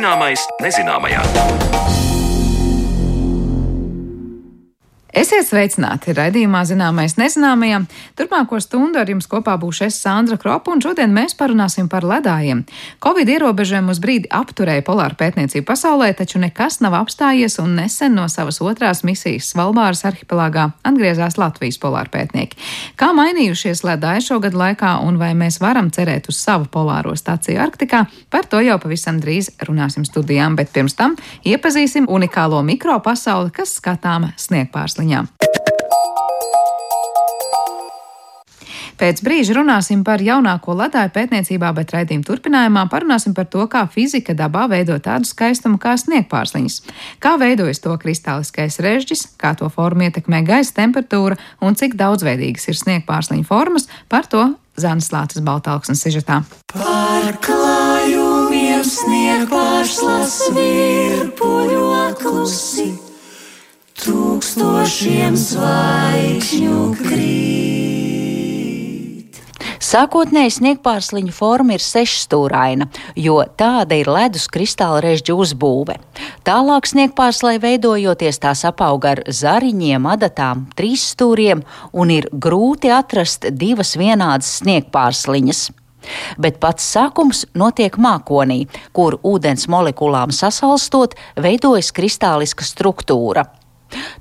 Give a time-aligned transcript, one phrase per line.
[0.00, 1.99] Zināmais nezināmajā.
[5.10, 7.88] Esiet sveicināti raidījumā Zināmais nezināmajam.
[8.14, 12.60] Turpmāko stundu ar jums kopā būšu es Sandra Kropa, un šodien mēs parunāsim par ledājiem.
[13.02, 18.28] Covid ierobežojumu uz brīdi apturēja polāra pētniecību pasaulē, taču nekas nav apstājies, un nesen no
[18.30, 22.60] savas otrās misijas Svalbāras arhipelāgā atgriezās Latvijas polāra pētnieki.
[22.94, 28.04] Kā mainījušies ledāji šogad laikā, un vai mēs varam cerēt uz savu polāro staciju Arktikā,
[28.30, 34.36] par to jau pavisam drīz runāsim studijām, bet pirms tam iepazīsim unikālo mikropasauli, kas skatāma
[34.38, 35.26] sniegpārsliņā māksliņā.
[39.00, 44.36] Pēc brīža runāsim par jaunāko ledāju pētniecībā, bet raidījuma turpinājumā parunāsim par to, kā fizika
[44.36, 46.82] dabā veido tādu skaistumu kā sniegpārsliņas,
[47.16, 52.76] kā veidojas to kristāliskais režģis, kā to formu ietekmē gaisa temperatūra un cik daudzveidīgas ir
[52.76, 56.44] sniegpārsliņu formas, par to Zanas Lācis Baltāksnes sižetā.
[56.76, 63.09] Pārklājumiem sniegpārslas virpuļo klusi
[64.04, 67.80] tūkstošiem zvaigžņu krīt.
[69.80, 72.86] Sākotnēji sniegpārsliņa forma ir sešstūraina,
[73.18, 75.96] jo tāda ir ledus kristāla režģa uzbūve.
[76.46, 84.60] Tālāk sniegpārslai veidojoties tās apauga ar zariņiem, adatām, trīsstūriem un ir grūti atrast divas vienādas
[84.60, 85.62] sniegpārsliņas.
[86.40, 88.62] Bet pats sākums notiek mākonī,
[88.96, 93.48] kur ūdens molekulām sasalstot, veidojas kristāliska struktūra.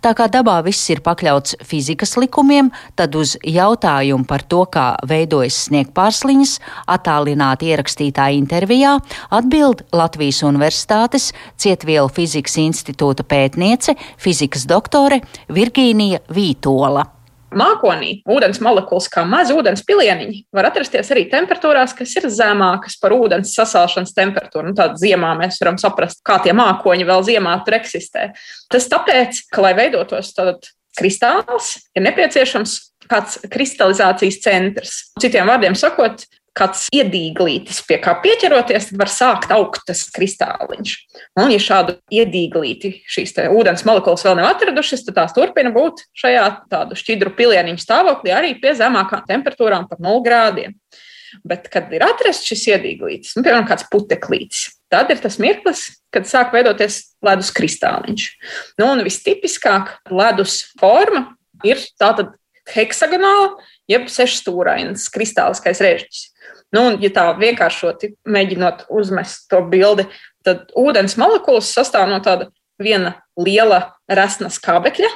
[0.04, 5.66] Tā kā dabā viss ir pakļauts fizikas likumiem, tad uz jautājumu par to, kā veidojas
[5.68, 6.56] sniegpārsliņas,
[6.96, 8.98] attālināti ierakstītā intervijā
[9.36, 15.22] atbild Latvijas Universitātes Cietvielu fizikas institūta pētniece, fizikas doktore
[15.54, 17.19] Virgīnija Vītola.
[17.56, 23.16] Mākonī ūdens molekulas, kā mazi ūdens pilieniņi, var atrasties arī temperatūrās, kas ir zemākas par
[23.16, 24.70] ūdens sasāšanas temperatūru.
[24.70, 28.30] Nu, Tādā ziemā mēs varam saprast, kā tie mākoņi vēl ziemā tur eksistē.
[28.70, 32.76] Tas tāpēc, ka, lai veidotos tāds kristāls, ir nepieciešams
[33.10, 34.98] kāds kristalizācijas centrs.
[35.22, 36.28] Citiem vārdiem sakot,
[36.58, 40.96] kāds iedīglītis, pie kā pieķeroties, tad var sākt augt tas kristāliņš.
[41.40, 46.48] Un, ja šādu iedīglīti šīs ūdens molekulas vēl nav atradušas, tad tās turpina būt šajā
[46.72, 50.76] tādu šķidru pilieniņu stāvoklī arī pie zemākām temperatūrām, pat 0 grādiem.
[51.46, 55.84] Bet, kad ir atrasts šis iedīglītis, nu, piemēram, kāds puteklītis, tad ir tas mirklis,
[56.14, 58.26] kad sāk veidoties ledus kristāliņš.
[58.82, 61.28] Nu, un vistipiskāk ledus forma
[61.68, 62.34] ir tātad
[62.74, 66.24] heksagonāla, jeb sešstūrains kristāliskais režģis.
[66.76, 70.06] Nu, un, ja tā vienkāršoti mēģinot uzmest to bildi,
[70.46, 75.10] tad ūdens molekulas sastāv no tāda viena liela resna skābekļa.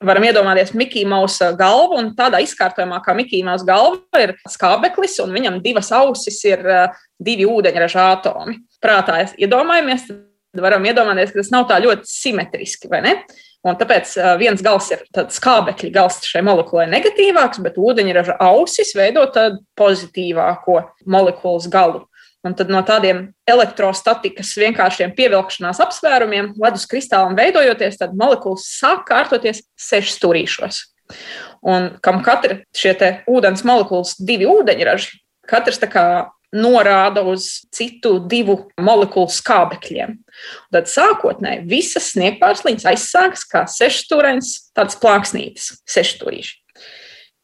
[0.00, 5.34] Varam iedomāties Mikija Mausa galvu, un tādā izkārtojumā, kā Mikija Mausa galva ir skābeklis, un
[5.36, 8.56] viņam divas ausis ir uh, divi ūdeņraža atomi.
[8.80, 13.14] Prātā iedomājamies, tad varam iedomāties, ka tas nav tā ļoti simetriski, vai ne?
[13.60, 19.60] Un tāpēc viens gals ir skābekļa gals šai molekulai negatīvāks, bet ūdeņraža ausis veido tādu
[19.76, 22.06] pozitīvāko molekulas galu.
[22.40, 29.60] Un tad no tādiem elektrostatikas vienkāršiem pievilkšanās apsvērumiem, ledus kristālam veidojoties, tad molekulas sāk kārtoties
[29.76, 30.80] sešstūrīšos.
[31.68, 32.94] Un kam katra šie
[33.28, 35.20] ūdens molekulas divi ūdeņraži,
[35.50, 36.04] katrs tā kā
[36.56, 40.16] norāda uz citu divu molekulu skābekļiem.
[40.74, 46.56] Tad sākotnēji visas sniegpārsliņas aizsākas kā sešstūrains, tāds plāksnītis, sešstūrīši.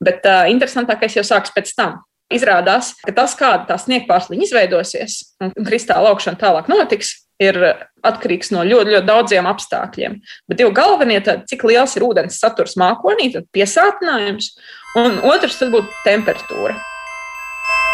[0.02, 2.02] Bet uh, interesantākais jau sāks pēc tam.
[2.32, 7.58] Izrādās, ka tas, kāda tā sniegpārsliņa izveidosies un kristāla augšana tālāk notiks, ir
[8.06, 10.18] atkarīgs no ļoti, ļoti daudziem apstākļiem.
[10.48, 14.54] Bet divi galvenie, tad, cik liels ir ūdens saturs mākonī, tad piesātinājums,
[14.98, 16.95] un otrs tad būtu temperatūra.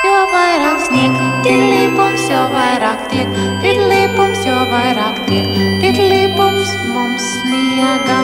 [0.03, 8.17] Jo vairāk sniega, tirlīpums, jo vairāk tiek, tirlīpums, jo vairāk tiek, tirlīpums mums sniega.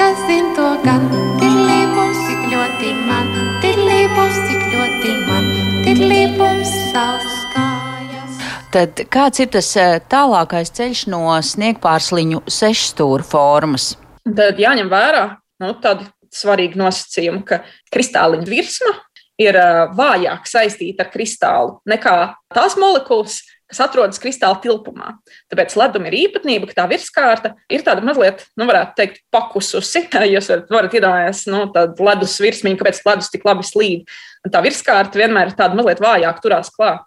[0.00, 1.06] Kas zin to gan,
[1.38, 3.30] tirlīpums, cik ļoti man,
[3.62, 5.48] tirlīpums, cik ļoti man,
[5.86, 8.42] tirlīpums savs kājas.
[8.74, 13.92] Tad kāds ir tas eh, tālākais ceļš no sniegpārsliņu sešstūra formas?
[14.26, 15.26] Tad jāņem vērā
[15.62, 17.62] nu, tādi svarīgi nosacījumi, ka
[17.94, 18.98] kristāliņa virsma
[19.40, 19.58] ir
[19.96, 22.16] vājāk saistīta ar kristālu nekā
[22.54, 25.16] tās molekulas, kas atrodas kristāla tilpumā.
[25.50, 30.04] Tāpēc ledum ir īpatnība, ka tā virskārta ir tāda mazliet, nu, varētu teikt, pakususi.
[30.34, 34.18] Jūs varat, varat iedomāties, nu, tādu ledus virsmiņu, kāpēc ledus tik labi slīd.
[34.46, 37.02] Un tā virskārta vienmēr ir tāda mazliet vājāk turās klāt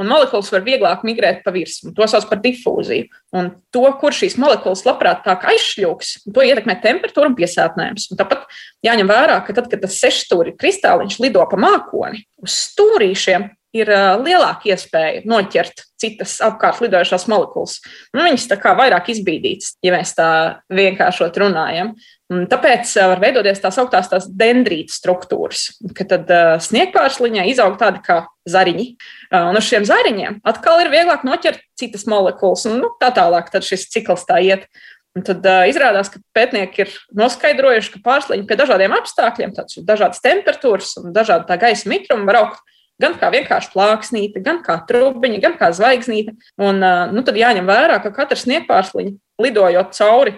[0.00, 1.92] un molekulas var vieglāk migrēt pa virsmu.
[1.96, 3.08] To sauc par difūziju.
[3.38, 8.08] Un to, kur šīs molekulas labprātāk aizšļūks, to ietekmē temperatūra un piesātinājums.
[8.10, 8.46] Un tāpat
[8.86, 13.90] jāņem vērā, ka tad, kad tas sešstūri kristāliņš lido pa mākoni, uz stūrīšiem ir
[14.22, 17.78] lielāka iespēja noķert citas apkārt lidojošās molekulas.
[18.14, 20.28] Nu, viņas tā kā vairāk izbīdītas, ja mēs tā
[20.74, 21.94] vienkāršot runājam.
[22.32, 25.66] Un tāpēc var veidoties tās augtās tās dendrīta struktūras,
[25.96, 28.88] kad tad uh, sniegpārsliņā izaug tādi kā zariņi.
[29.28, 33.52] Uh, un uz šiem zariņiem atkal ir vieglāk noķert citas molekulas, un nu, tā tālāk
[33.52, 34.68] tad šis cikls tā iet.
[35.14, 40.24] Un tad uh, izrādās, ka pētnieki ir noskaidrojuši, ka pārsliņi pie dažādiem apstākļiem, tādas dažādas
[40.24, 45.58] temperatūras un dažāda gaisa mitruma var augt gan kā vienkārši plāksnīte, gan kā trubiņa, gan
[45.60, 46.36] kā zvaigznīte.
[46.62, 50.36] Un nu, tad jāņem vērā, ka katrs sniegpārsliņš lidojot cauri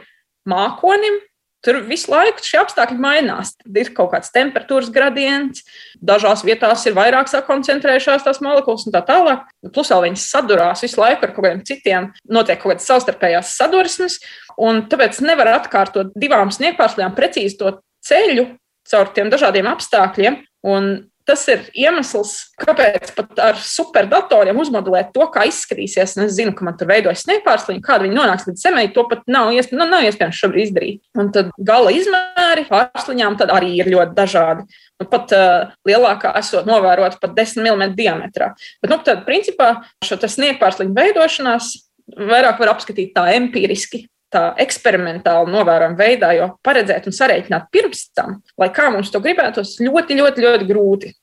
[0.48, 1.20] mākonim,
[1.66, 3.54] Tur visu laiku šie apstākļi mainās.
[3.58, 5.64] Tad ir kaut kāds temperatūras gradients,
[5.98, 9.48] dažās vietās ir vairāk sakoncentrējušās tās molekulas un tā tālāk.
[9.74, 14.20] Plus vēl viņas sadurās visu laiku ar kaut kādiem citiem, notiek kaut kādas savstarpējās sadursmes,
[14.62, 17.74] un tāpēc nevar atkārtot divām sniegpārslēm precīzi to
[18.06, 18.46] ceļu
[18.86, 20.38] caur tiem dažādiem apstākļiem.
[20.70, 20.92] Un
[21.26, 22.32] Tas ir iemesls,
[22.62, 26.14] kāpēc pat ar superdatoriem uzmodelēt to, kā izskatīsies.
[26.14, 29.24] Un es zinu, ka man tur veidojas sniegpārslīņi, kāda viņi nonāks līdz zemē, to pat
[29.30, 31.00] nav, iesp nu, nav iespējams šobrīd izdarīt.
[31.18, 34.68] Un tad gala izmēri pārsliņām arī ir ļoti dažādi.
[35.02, 38.52] Nu, pat uh, lielākā esot novērota pat 10 mm diametrā.
[38.80, 39.72] Bet, nu, tad, principā,
[40.06, 41.74] šo sniegpārsliņu veidošanās
[42.14, 44.06] vairāk var apskatīt tā empiriski,
[44.36, 49.78] tā eksperimentāli novērojama veidā, jo paredzēt un sareiķināt pirms tam, lai kā mums to gribētos,
[49.82, 51.16] ļoti, ļoti, ļoti grūti.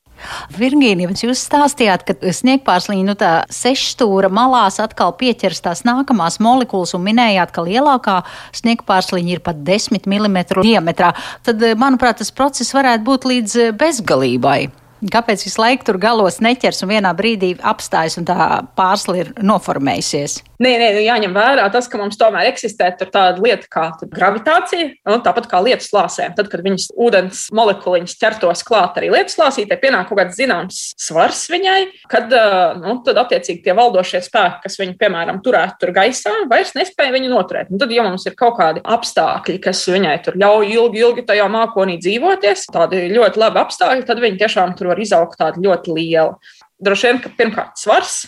[0.53, 3.15] Virgīnija, jūs stāstījāt, ka sniegpārslīņa nu,
[3.53, 8.19] sešstūra malās atkal pieķers tās nākamās molekulas un minējāt, ka lielākā
[8.61, 11.11] sniegpārslīņa ir pat 10 mm diametrā.
[11.43, 14.82] Tad, manuprāt, tas process varētu būt līdz bezgalībai.
[15.11, 20.39] Kāpēc visu laiku tur galos neķers un vienā brīdī apstājas un tā pārsla ir noformējusies?
[20.63, 25.23] Nē, nē, nu jāņem vērā tas, ka mums tomēr eksistē tāda lieta kā gravitācija, un
[25.25, 26.35] tāpat kā lietus lāsēm.
[26.37, 31.41] Tad, kad viņas ūdens molekuliņas ķertos klāt arī lietus lāsītē, pienāk kaut kāds zināms svars
[31.51, 31.79] viņai,
[32.11, 32.31] kad
[32.79, 37.33] nu, tad attiecīgi tie valdošie spēki, kas viņu, piemēram, turētu tur gaisā, vairs nespēja viņu
[37.33, 37.73] noturēt.
[37.73, 41.49] Un tad, ja mums ir kaut kādi apstākļi, kas viņai tur ļauj ilgi, ilgi tajā
[41.51, 46.55] mākonī dzīvoties, tādi ļoti labi apstākļi, tad viņi tiešām tur var izaugt tādi ļoti lieli.
[46.83, 48.23] Droši vien, ka pirmkārt svars,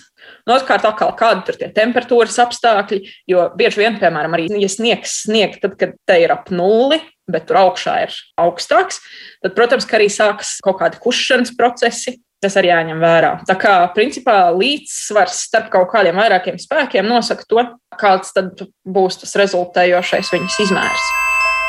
[0.46, 3.02] nu, otrkārt, atkal kādi ir tie temperatūras apstākļi,
[3.32, 7.02] jo bieži vien, piemēram, arī, ja sniegs snieg, tad, kad te ir ap nulli,
[7.32, 9.02] bet tur augšā ir augstāks,
[9.44, 12.20] tad, protams, arī sākas kaut kādi kušanas procesi.
[12.44, 13.30] Tas arī jāņem vērā.
[13.48, 17.64] Tā kā principā līdzsvars starp kaut kādiem vairākiem spēkiem nosaka to,
[17.98, 18.36] kāds
[18.86, 21.12] būs tas rezultējošais viņas izmērs.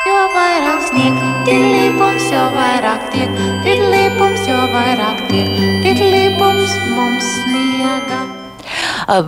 [0.05, 1.15] Jo vairāk snieg,
[1.47, 3.31] tirlīpums, jo vairāk tiek,
[3.65, 5.49] tirlīpums, jo vairāk tiek,
[5.85, 8.19] tirlīpums mums sniega.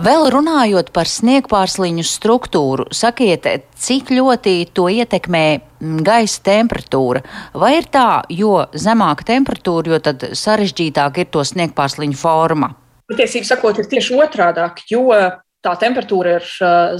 [0.04, 3.48] Vēl runājot par sniegpārsliņu struktūru, sakiet,
[3.80, 7.24] cik ļoti to ietekmē mm, gaisa temperatūra?
[7.58, 12.74] Vai ir tā, jo zemāka temperatūra, jo tad sarežģītāk ir to sniegpārsliņu forma?
[13.10, 15.08] Patiesībā sakot, ir tieši otrādāk, jo
[15.64, 16.46] tā temperatūra ir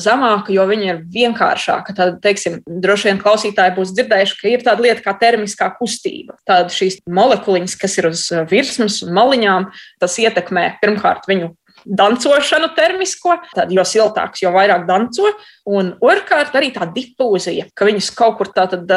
[0.00, 1.94] zemāka, jo viņa ir vienkāršāka.
[1.96, 6.36] Tad, teiksim, droši vien klausītāji būs dzirdējuši, ka ir tāda lieta kā termiskā kustība.
[6.48, 9.70] Tāda šīs molekuliņas, kas ir uz virsmas un maliņām,
[10.02, 11.54] tas ietekmē pirmkārt viņu
[11.84, 15.34] dancošanu termisko, tad jo siltāks, jo vairāk danco.
[15.70, 18.90] Un otrkārt, arī tā difūzija, ka viņas kaut kur tā tad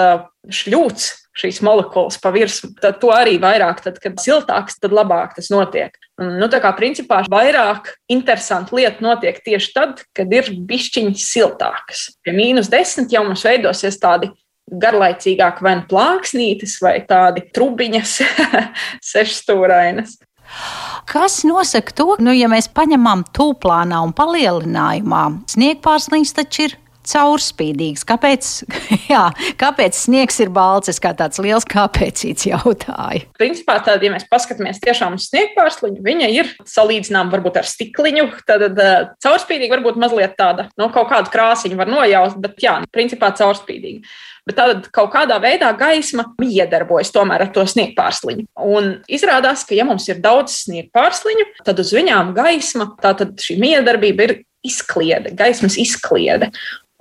[0.50, 2.74] šļūts šīs molekulas pa virsmu.
[2.82, 5.96] Tad to arī vairāk, tad, kad siltāks, tad labāk tas notiek.
[6.22, 12.12] Nu, tā kā principā vairāk interesanti lieta notiek tieši tad, kad ir bišķiņi siltākas.
[12.22, 14.30] Pie mīnus desmit jau mums veidosies tādi
[14.70, 18.14] garlaicīgāk vai nu plāksnītes vai tādi trubiņas,
[19.14, 20.20] sešstūrainas.
[21.10, 28.06] Kas nosaka to, nu, ja mēs paņemam tūplānā un palielinājumā, sniegpārsliņš taču ir caurspīdīgs.
[28.08, 28.50] Kāpēc,
[29.12, 29.24] jā,
[29.60, 30.92] kāpēc sniegs ir balts?
[30.92, 33.28] Es kā tāds liels kāpēcīts jautāju.
[33.40, 38.30] Principā, tad, ja mēs paskatāmies tiešām uz sniegpārsliņu, viņa ir salīdzināma varbūt ar stikliņu.
[38.50, 43.34] Tad uh, caurspīdīga varbūt mazliet tāda, nu, kaut kādu krāsiņu var nojaust, bet jā, principā
[43.36, 44.08] caurspīdīga
[44.48, 48.48] bet tad kaut kādā veidā gaisma iedarbojas tomēr ar to sniegpārsliņu.
[48.60, 54.28] Un izrādās, ka ja mums ir daudz sniegpārsliņu, tad uz viņām gaisma, tātad šī miedarbība
[54.30, 56.52] ir izkliede, gaismas izkliede.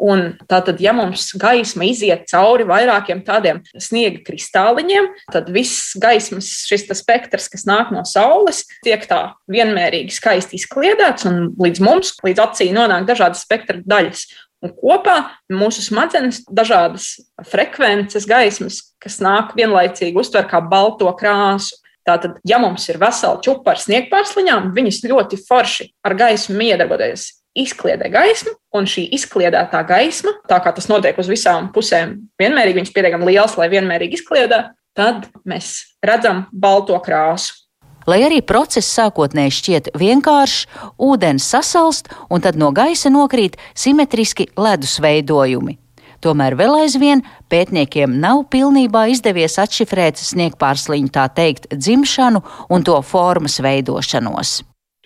[0.02, 6.88] Un tātad, ja mums gaisma iziet cauri vairākiem tādiem sniega kristāliņiem, tad viss gaismas šis
[6.98, 12.74] spektrs, kas nāk no Saules, tiek tā vienmērīgi skaisti izkliedēts, un līdz mums, līdz acīm
[12.80, 14.26] nonāk dažādas spektra daļas.
[14.62, 15.16] Un kopā
[15.50, 17.16] mūsu smadzenes dažādas
[17.50, 21.80] frekvences, gaismas, kas nāk vienlaicīgi, uztver kā balto krāsu.
[22.06, 27.28] Tātad, ja mums ir vesela čupa ar sniegpārsliņām, viņas ļoti forši ar gaismu miedarboties
[27.58, 32.94] izkliedē gaismu, un šī izkliedētā gaisma, tā kā tas notiek uz visām pusēm, vienmērīgi viņas
[32.96, 37.61] pietiekami liels, lai vienmērīgi izkliedētu, tad mēs redzam balto krāsu.
[38.06, 40.66] Lai arī process sākotnēji šķiet vienkāršs,
[40.98, 45.78] ūdens sasalst un tad no gaisa nokrīt simetriski ledus veidojumi.
[46.22, 53.58] Tomēr vēl aizvien pētniekiem nav pilnībā izdevies atšifrēt sniegpārsliņu tā teikt dzimšanu un to formas
[53.62, 54.60] veidošanos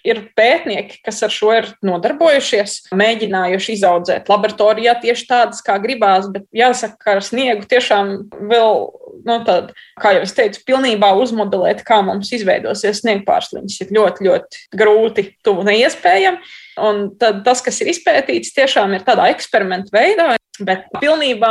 [0.07, 6.47] ir pētnieki, kas ar šo ir nodarbojušies, mēģinājuši izaudzēt laboratorijā tieši tādas, kā gribās, bet
[6.57, 8.13] jāsaka, ka ar sniegu tiešām
[8.53, 8.81] vēl,
[9.27, 9.73] nu, tād,
[10.03, 15.67] kā jau es teicu, pilnībā uzmodelēt, kā mums izveidosies sniegpārsliņas, ir ļoti, ļoti grūti, tuvu
[15.69, 16.55] neiespējami.
[16.87, 20.35] Un tad tas, kas ir izpētīts, tiešām ir tādā eksperimentu veidā,
[20.65, 21.51] bet pilnībā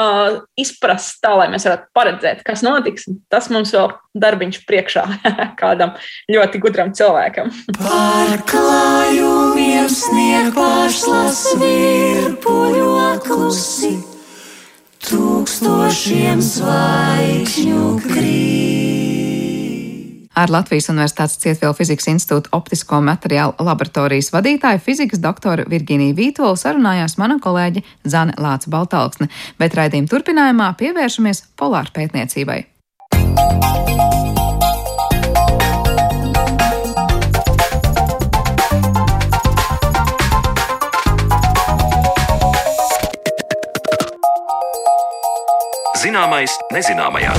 [0.59, 3.03] izprast tā, lai mēs varētu paredzēt, kas notiks.
[3.31, 5.03] Tas mums vēl darbiņš priekšā
[5.61, 5.91] kādam
[6.31, 7.47] ļoti gudram cilvēkam.
[7.81, 13.93] Pārklājumiem snieg pārslas virpuļo klusi,
[15.09, 18.84] tūkstošiem zvaigžņu krīt
[20.35, 27.17] ar Latvijas Universitātes Cietvielu fizikas institūta optisko materiālu laboratorijas vadītāju fizikas doktoru Virginiju Vītolu sarunājās
[27.21, 32.63] mana kolēģe Zane Lāca Baltalksne, bet raidījuma turpinājumā pievēršamies polāru pētniecībai.
[46.05, 47.33] Zināmais nezināmajā.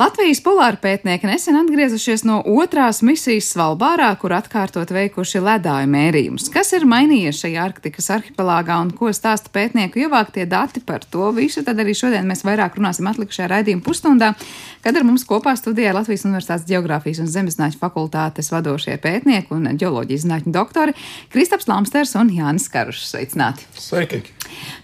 [0.00, 6.46] Latvijas polāra pētnieki nesen atgriezušies no otrās misijas Svalbārā, kur atkārtot veikuši ledāju mērījumus.
[6.54, 11.60] Kas ir mainījies šajā Arktikas arhipelāgā un ko stāsta pētnieku ievāktie dati par to visu?
[11.66, 14.32] Tad arī šodien mēs vairāk runāsim atlikušajā raidījuma pusstundā,
[14.80, 20.24] kad ar mums kopā studijā Latvijas Universitātes Geogrāfijas un Zemeszinātņu fakultātes vadošie pētnieki un ģeoloģijas
[20.24, 20.96] zinātņu doktori
[21.28, 23.10] Kristaps Lamsters un Jānis Karušs.
[23.12, 23.68] Sveicināti!
[23.76, 24.24] Sveiki!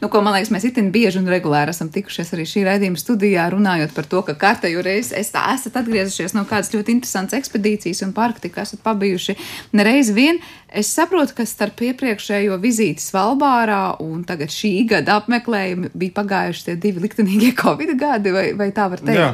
[0.00, 3.48] Nu, ko, man liekas, mēs itin bieži un regulāri esam tikušies arī šī raidījuma studijā
[3.50, 7.38] runājot par to, ka kārtējo reizi es, es tā esat atgriezušies no kādas ļoti interesantas
[7.38, 9.36] ekspedīcijas un pārtika, esat pabijuši
[9.76, 10.40] nereiz vien.
[10.66, 16.76] Es saprotu, ka starp iepriekšējo vizīti Svalbārā un tagad šī gada apmeklējumu bija pagājuši tie
[16.82, 19.22] divi liktenīgie Covid gadi, vai, vai tā var teikt?
[19.22, 19.32] Jā,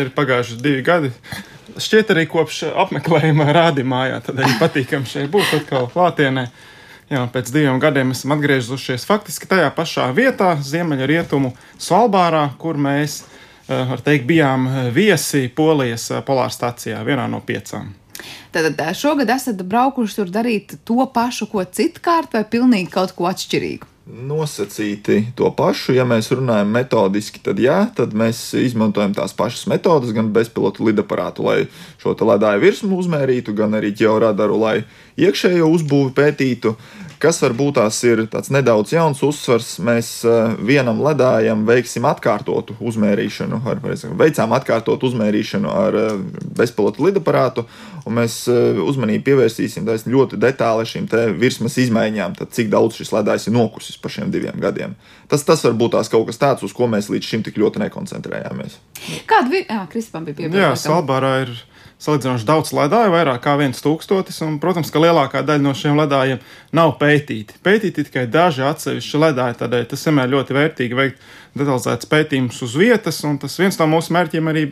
[0.00, 1.14] ir pagājuši divi gadi.
[1.80, 6.48] Šķiet arī kopš apmeklējuma rādījumā, tad arī patīkami šeit būt atkal klātienē.
[7.10, 13.24] Jā, pēc diviem gadiem esam atgriezušies faktiski tajā pašā vietā, ziemeļrietumu Svalbārā, kur mēs
[13.70, 17.94] var teikt, bijām eh, viesi Polijas eh, polārstacijā, vienā no piecām.
[18.52, 23.88] Tad šogad esat braukuši tur darīt to pašu, ko citkārt, vai pilnīgi kaut ko atšķirīgu?
[24.10, 25.94] nosacīti to pašu.
[25.94, 31.46] Ja mēs runājam metodiski, tad jā, tad mēs izmantojam tās pašas metodas, gan bezpilotu lidaparātu,
[31.46, 31.58] lai
[32.02, 34.76] šo ledāju virsmu uzmērītu, gan arī ģeoradaru, lai
[35.20, 36.74] iekšējo uzbūvi pētītu.
[37.20, 43.58] Kas varbūt tās ir tāds nedaudz jauns uzsvars, mēs eh, vienam ledājam veiksim atkārtotu uzmērīšanu,
[43.68, 43.82] ar,
[44.22, 46.14] veicām atkārtotu uzmērīšanu ar eh,
[46.56, 47.66] bezpilotu lidaparātu,
[48.08, 53.50] un mēs eh, uzmanību pievērsīsim ļoti detāli šīm virsmas izmaiņām, tad cik daudz šis ledājs
[53.50, 54.96] ir nokusis pa šiem diviem gadiem.
[55.28, 58.80] Tas, tas var būt kaut kas tāds, uz ko mēs līdz šim tik ļoti nekoncentrējāmies.
[59.28, 59.68] Kāda bija?
[59.68, 60.64] Jā, Kristupam bija piebilde.
[60.64, 61.52] Jā, Salbārā ir
[62.00, 66.40] salīdzinoši daudz ledāju, vairāk kā viens tūkstotis, un, protams, ka lielākā daļa no šiem ledājiem
[66.76, 67.58] nav pētīti.
[67.64, 71.28] Pētīti tikai daži atsevišķi ledāji, tādēļ tas vienmēr ļoti vērtīgi veikt
[71.58, 74.64] detalizētus pētījumus uz vietas, un tas viens no mūsu mērķiem arī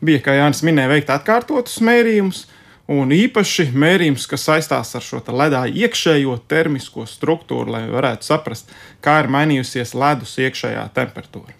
[0.00, 2.46] bija, kā Jānis minēja, veikt atkārtotus mērījumus.
[2.90, 8.72] Un īpaši mērījums, kas saistās ar šo ledāju iekšējo termisko struktūru, lai varētu saprast,
[9.04, 11.54] kā ir mainījusies ledus iekšējā temperatūra.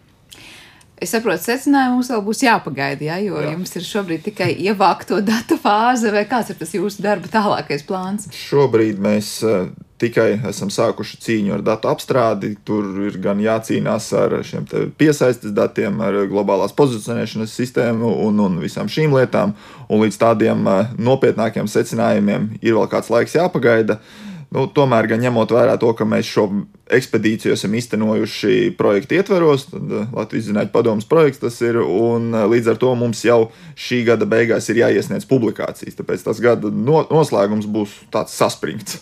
[1.00, 3.54] Es saprotu, secinājumu mums vēl būs jāpagaida, ja, jo Jā.
[3.54, 8.28] jums ir šobrīd tikai ievākto datu fāze, vai kāds ir tas jūsu darba tālākais plāns?
[8.36, 9.70] Šobrīd mēs uh,
[10.02, 12.52] tikai esam sākuši cīņu ar datu apstrādi.
[12.68, 14.68] Tur ir gan jācīnās ar šiem
[15.00, 19.56] piesaistes datiem, ar globālās pozicionēšanas sistēmu un, un visām šīm lietām,
[19.88, 23.96] un līdz tādiem uh, nopietnākiem secinājumiem ir vēl kāds laiks jāpagaida.
[23.96, 26.48] Uh, Nu, tomēr, gan ņemot vērā to, ka mēs šo
[26.90, 32.46] ekspedīciju esam iztenojuši projekta ietveros, tad eh, Latvijas Zinātņu padomus projekts tas ir, un eh,
[32.50, 33.44] līdz ar to mums jau
[33.78, 35.94] šī gada beigās ir jāiesniedz publikācijas.
[36.00, 38.98] Tāpēc tas gada no, noslēgums būs tāds saspringts.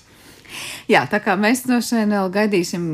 [0.88, 2.84] Jā, tā kā mēs no šiem vēl gaidīsim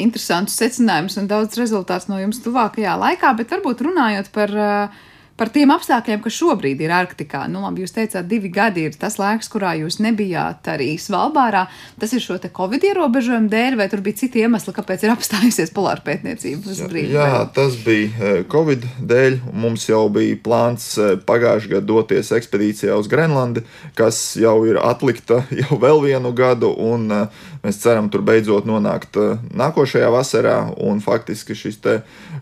[0.00, 5.02] interesantus secinājumus un daudz rezultātus no jums tuvākajā laikā, bet varbūt runājot par uh,
[5.38, 7.44] par tiem apstākļiem, kas šobrīd ir Arktikā.
[7.50, 11.64] Nu, labi, jūs teicāt, divi gadi ir tas laiks, kurā jūs nebijāt arī Svalbārā.
[12.00, 15.72] Tas ir šo te Covid ierobežojumu dēļ, vai tur bija citi iemesli, kāpēc ir apstājusies
[15.74, 16.76] polāra pētniecība?
[16.92, 17.46] Brīdi, jā, vai?
[17.56, 19.38] tas bija e, Covid dēļ.
[19.62, 23.64] Mums jau bija plāns e, pagājušajā gadā doties ekspedīcijā uz Grenlandi,
[23.98, 26.72] kas jau ir atlikta jau vēl vienu gadu.
[26.82, 29.16] Un, uh, mēs ceram tur beidzot nonākt
[29.54, 31.78] nākošajā vasarā, un faktiski šis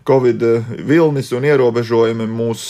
[0.07, 0.43] Covid
[0.87, 2.65] vilnis un ierobežojumi mūs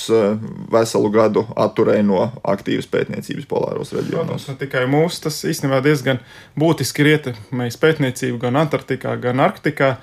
[0.71, 4.47] veselu gadu atturēja no aktīvas pētniecības polāros reģionos.
[4.47, 6.21] Protams, tikai mūsu, tas īstenībā diezgan
[6.59, 9.95] būtiski ir ietekmējis pētniecību gan Antarktikā, gan Arktikā.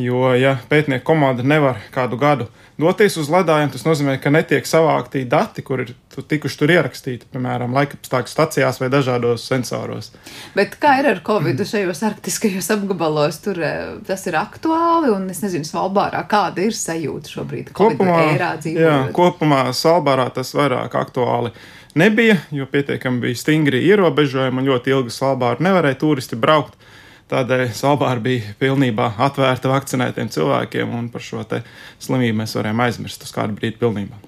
[0.00, 2.48] Jo, ja pētnieku komanda nevar kādu gadu
[2.80, 7.74] doties uz ledājiem, tas nozīmē, ka netiek savākti dati, kur ir tikuši tur ierakstīti, piemēram,
[7.76, 10.10] laikapstākļu stacijās vai dažādos sensoros.
[10.56, 13.38] Bet kā ir ar Covid šajos arktiskajos apgabalos?
[13.44, 17.70] Tur eh, tas ir aktuāli, un es nezinu, Svalbārā kāda ir sajūta šobrīd?
[17.78, 18.18] Kopumā,
[18.66, 21.54] jā, kopumā Svalbārā tas vairāk aktuāli
[21.94, 26.74] nebija, jo pietiekami bija stingri ierobežojumi un ļoti ilgi Svalbāru nevarēja turisti braukt.
[27.34, 33.34] Tādēļ Svalbāra bija pilnībā atvērta vakcinētiem cilvēkiem, un par šo slimību mēs varējām aizmirst uz
[33.34, 34.20] kādu brīdi pilnībā.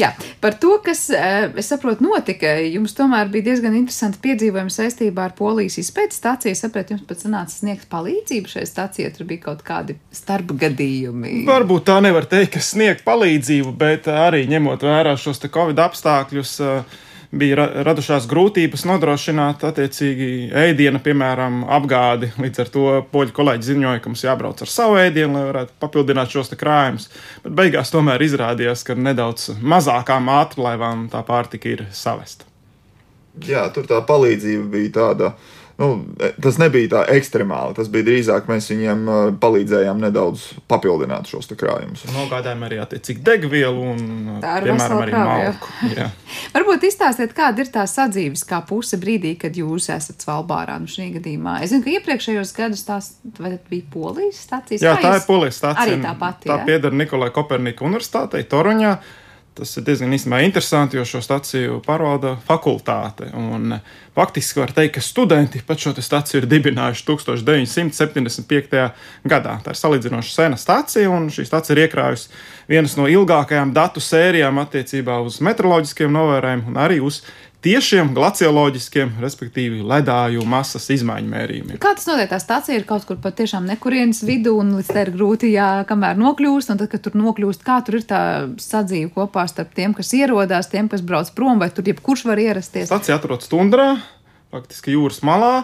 [0.00, 0.10] Jā,
[0.40, 5.36] par to, kas, eh, es saprotu, notika, jums tomēr bija diezgan interesanti piedzīvojumi saistībā ar
[5.36, 6.56] polijas izpētes stāciju.
[6.56, 11.44] Es saprotu, jums pat sanāca sniegt palīdzību šai stācijai, tur bija kaut kādi starpgadījumi.
[11.48, 16.58] Varbūt tā nevar teikt, ka sniegt palīdzību, bet arī ņemot vērā šos Covid apstākļus.
[16.64, 17.00] Uh,
[17.32, 22.32] bija radušās grūtības nodrošināt attiecīgi ēdienu, piemēram, apgādi.
[22.42, 26.36] Līdz ar to poļu kolēģi ziņoja, ka mums jābrauc ar savu ēdienu, lai varētu papildināt
[26.36, 27.08] šos krājumus.
[27.46, 32.48] Bet beigās tomēr izrādījās, ka nedaudz mazākām ātrlaivām tā pārtika ir savesta.
[33.48, 35.32] Jā, tur tā palīdzība bija tāda
[35.80, 35.88] nu,
[36.42, 37.76] tas nebija tā ekstremāli.
[37.78, 42.04] Tas bija drīzāk mēs viņiem uh, palīdzējām nedaudz papildināt šos krājumus.
[42.12, 44.02] Nogādājām arī attiecīgi degvielu un,
[44.42, 45.72] piemēram, arī malku.
[46.56, 51.10] Varbūt izstāstiet, kāda ir tā sadzīves kā puse brīdī, kad jūs esat Svalbārā nu šī
[51.16, 51.58] gadījumā.
[51.64, 54.84] Es zinu, ka iepriekšējos gadus tās bija Polijas stācijas.
[54.84, 55.86] Jā, tā ir Polijas stācija.
[55.86, 56.50] Arī tā pati.
[56.52, 58.96] Tā pieder Nikolai Kopernika universitātei Toruņā.
[59.52, 63.26] Tas ir diezgan interesanti, jo šo staciju pārvalda fakultāte.
[63.36, 63.74] Un,
[64.16, 68.80] faktiski var teikt, ka studenti pat šo staciju ir dibinājuši 1975.
[69.28, 69.58] gadā.
[69.60, 72.32] Tā ir salīdzinoši sena stacija, un šī stacija ir iekrājusi
[72.72, 77.20] vienas no ilgākajām datu sērijām attiecībā uz meteoroloģiskiem novērojumiem un arī uz
[77.62, 81.78] tiešiem glacioloģiskiem, respektīvi ledāju masas izmaiņu mērījumiem.
[81.82, 82.30] Kā tas notiek?
[82.32, 86.18] Tā stācija ir kaut kur patiešām nekurienes vidū, un līdz tam ir grūti, jā, kamēr
[86.20, 88.22] nokļūst, un tad, kad tur nokļūst, kā tur ir tā
[88.62, 92.90] sadzīve kopā starp tiem, kas ierodās, tiem, kas brauc prom, vai tur jebkurš var ierasties?
[92.90, 93.94] Stacija atrodas tundrā,
[94.54, 95.54] faktiski jūras malā.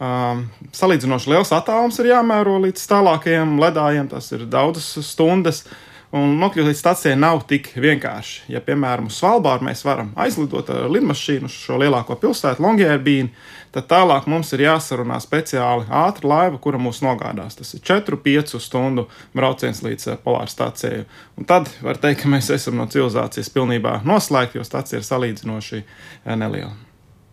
[0.00, 5.66] Um, salīdzinoši liels attālums ir jāmēro līdz tālākajiem ledājiem, tas ir daudzas stundas.
[5.66, 8.48] Uh, Un nokļūt līdz stacijai nav tik vienkārši.
[8.50, 13.30] Ja, piemēram, uz Svalbāru mēs varam aizlidot ar lidmašīnu uz šo lielāko pilsētu, Longyearbīnu,
[13.70, 17.54] tad tālāk mums ir jāsarunā speciāli ātra laiva, kura mūs nogādās.
[17.60, 19.06] Tas ir 4-5 stundu
[19.38, 21.04] brauciens līdz uh, polāra stācijai.
[21.38, 25.84] Un tad var teikt, ka mēs esam no civilizācijas pilnībā noslēgti, jo stācija ir salīdzinoši
[25.84, 26.74] uh, neliela.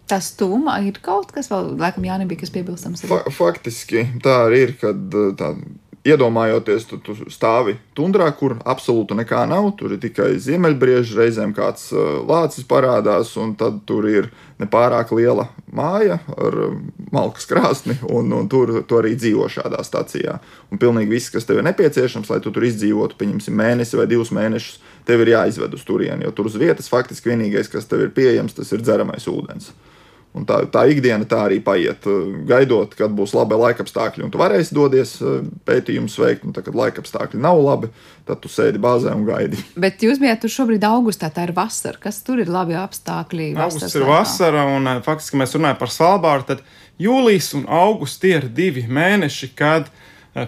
[0.08, 3.02] Tas tūmā ir kaut kas vēl, laikam, jānebija, kas piebilstams.
[3.10, 5.50] Fa faktiski tā arī ir, kad tā
[6.08, 9.74] Iedomājoties, tu, tu stāvi tundrā, kur absolūti nekā nav.
[9.80, 14.30] Tur ir tikai ziemeļbrieži, reizēm kāds uh, lācis parādās, un tad tur ir
[14.62, 16.78] nepārāk liela māja ar uh,
[17.12, 20.38] malkas krāsni, un, un tur tu arī dzīvo šādā stacijā.
[20.72, 24.32] Un pilnīgi viss, kas tev ir nepieciešams, lai tu tur izdzīvotu, pieņemsim, mēnesi vai divus
[24.36, 28.16] mēnešus, tev ir jāizved uz turieni, jo tur uz vietas faktiski vienīgais, kas tev ir
[28.16, 29.74] pieejams, tas ir dzeramais ūdens.
[30.38, 34.42] Un tā, tā ikdiena tā arī paiet, uh, gaidot, kad būs labi laikapstākļi, un tu
[34.42, 36.46] varēsi doties uh, pētījumus veikt.
[36.48, 37.92] Un tad, kad laikapstākļi nav labi,
[38.28, 39.62] tad tu sēdi bāzē un gaidi.
[39.86, 42.00] Bet jūs bijat tur šobrīd augustā, tā ir vasara.
[42.04, 43.54] Kas tur ir labi apstākļi?
[43.58, 44.14] Augusts ir laikā?
[44.14, 46.48] vasara, un uh, faktiski mēs runājam par Svalbāru.
[46.54, 46.66] Tad
[47.02, 49.90] jūlijas un augusts tie ir divi mēneši, kad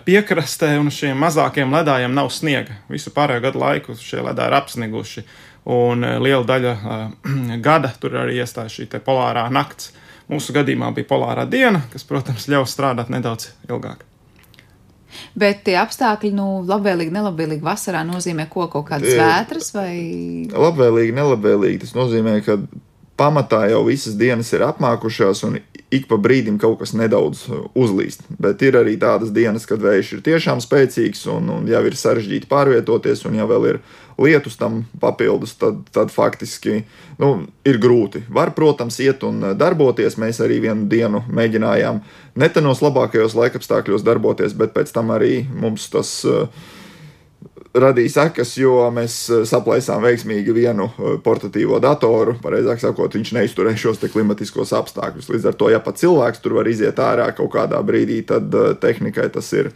[0.06, 2.76] piekrastē un šiem mazākiem ledājiem nav sniega.
[2.92, 5.24] Visu pārējo gadu laiku šie ledāji ir apsniguši
[5.70, 7.32] un eh, liela daļa uh,
[7.68, 9.94] gada tur arī iestājas šī polārā nakts.
[10.30, 14.04] Mūsu gadījumā bija polārā diena, kas, protams, ļaus strādāt nedaudz ilgāk.
[15.34, 19.94] Bet tie apstākļi, nu, labvēlīgi, nelabvēlīgi vasarā nozīmē ko kaut kādas vētras vai?
[20.54, 21.82] Labvēlīgi, nelabvēlīgi.
[21.82, 22.60] Tas nozīmē, ka
[23.20, 25.60] pamatā jau visas dienas ir apmākušās un
[25.92, 28.24] ik pa brīdim kaut kas nedaudz uzlīst.
[28.42, 32.50] Bet ir arī tādas dienas, kad vējš ir tiešām spēcīgs un, un jau ir sarežģīti
[32.50, 33.82] pārvietoties, un ja vēl ir
[34.20, 36.84] lietus tam papildus, tad, tad faktiski
[37.22, 37.32] nu,
[37.68, 38.26] ir grūti.
[38.30, 40.20] Var, protams, iet un darboties.
[40.20, 42.02] Mēs arī vienu dienu mēģinājām
[42.40, 46.46] ne tenos labākajos laikapstākļos darboties, bet pēc tam arī mums tas uh,
[47.78, 49.16] radīja sekas, jo mēs
[49.50, 50.88] saplēsām veiksmīgi vienu
[51.26, 52.34] portatīvo datoru.
[52.42, 55.30] Pareizāk sakot, viņš neizturēja šos klimatiskos apstākļus.
[55.30, 59.30] Līdz ar to, ja pat cilvēks tur var iziet ārā kaut kādā brīdī, tad tehnikai
[59.34, 59.72] tas ir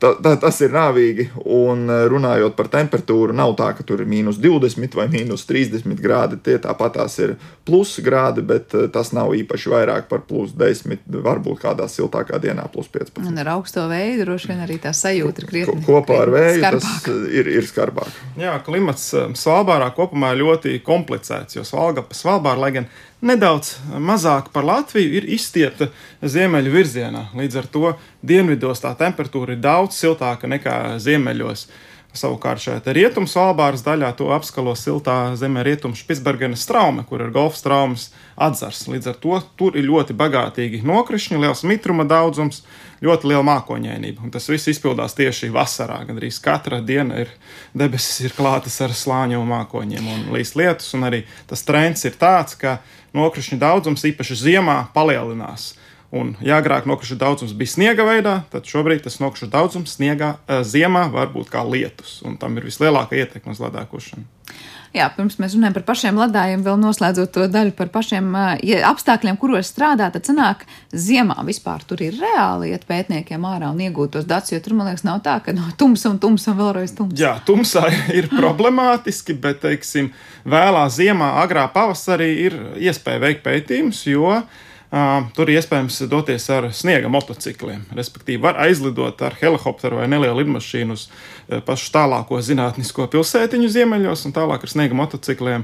[0.00, 1.26] ta, ta, tas ir nāvīgi.
[1.44, 6.00] Un eh, runājot par temperatūru, nav tā, ka tur ir mīnus 20 vai mīnus 30
[6.00, 6.40] grādi.
[6.44, 7.36] Tie tāpat tās ir
[7.68, 12.66] plus grādi, bet eh, tas nav īpaši vairāk par plus 10, varbūt kādā siltākā dienā
[12.72, 13.22] plus 15.
[13.28, 15.84] Un ar augsto vēju droši vien arī tā sajūta ir krietni.
[15.86, 16.88] Kopā ar vēju skarbāk.
[16.88, 18.18] tas eh, ir, ir skarbāk.
[18.40, 25.12] Jā, klimats Svalbārā kopumā ir ļoti komplicēts, jo Svalbāra, lai gan nedaudz mazāk par Latviju,
[25.20, 25.90] ir izstiepta
[26.22, 27.26] ziemeļu virzienā.
[27.36, 31.68] Līdz ar to dienvidos tā temperatūra ir daudz siltāka nekā ziemeļos.
[32.10, 37.62] Savukārt šajā rietumu svalbāras daļā to apskalo siltā zemē rietumu Špitsbergenes traume, kur ir golfa
[37.62, 38.88] traumas atzars.
[38.90, 42.64] Līdz ar to tur ir ļoti bagātīgi nokrišņi, liels mitruma daudzums,
[43.04, 44.24] ļoti liela mākoņainība.
[44.26, 46.00] Un tas viss izpildās tieši vasarā.
[46.08, 47.30] Gan arī katra diena ir
[47.78, 52.58] debesis ir klātas ar slāņu mākoņiem un līdz lietus, un arī tas trends ir tāds,
[52.58, 52.80] ka
[53.16, 55.74] nokrišņu daudzums īpaši ziemā palielinās.
[56.10, 60.62] Un, ja agrāk nokrišņu daudzums bija sniega veidā, tad šobrīd tas nokrišņu daudzums sniegā uh,
[60.66, 64.26] ziemā var būt kā lietus, un tam ir vislielākā ietekme uz ledākošanu.
[64.90, 68.32] Jā, pirms mēs runājam par pašiem ledājiem, vēl noslēdzot to daļu par pašiem
[68.66, 73.78] ja apstākļiem, kuros strādā, tad sanāk, ziemā vispār tur ir reāli iet pētniekiem ārā un
[73.84, 76.58] iegūt tos datus, jo tur, man liekas, nav tā, ka no tumsa un tumsa un
[76.58, 77.20] vēlreiz tumsa.
[77.22, 77.84] Jā, tumsā
[78.18, 80.10] ir problemātiski, bet, teiksim,
[80.42, 82.58] vēlā ziemā, agrā pavasarī ir
[82.90, 87.84] iespēja veikt pētījumus, jo uh, Tur iespējams doties ar sniega motocikliem.
[87.94, 91.04] Respektīvi, var aizlidot ar helikopteru vai nelielu lidmašīnu uz
[91.66, 95.62] pašu tālāko zinātnisko pilsētiņu ziemeļos, un tālāk ar sniega motocikliem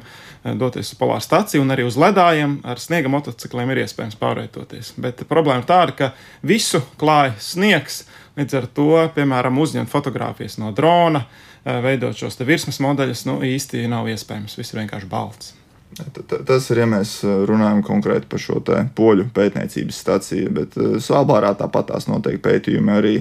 [0.62, 4.92] doties uz polāru stāciju, un arī uz ledājiem ar sniega motocikliem ir iespējams pārvietoties.
[5.02, 6.12] Bet problēma tāda, ka
[6.46, 8.04] visu klāja sniegs,
[8.38, 11.26] līdz ar to, piemēram, uzņemt fotogrāfijas no drona,
[11.66, 14.54] veidot šos virsmas modeļus, nu īsti nav iespējams.
[14.54, 15.56] Viss ir vienkārši balts.
[16.46, 18.60] Tas ir, ja mēs eh, runājam konkrēti par šo
[18.96, 23.14] poļu pētniecības stāciju, bet eh, Svalbārā tāpat tās notiek pētījumi arī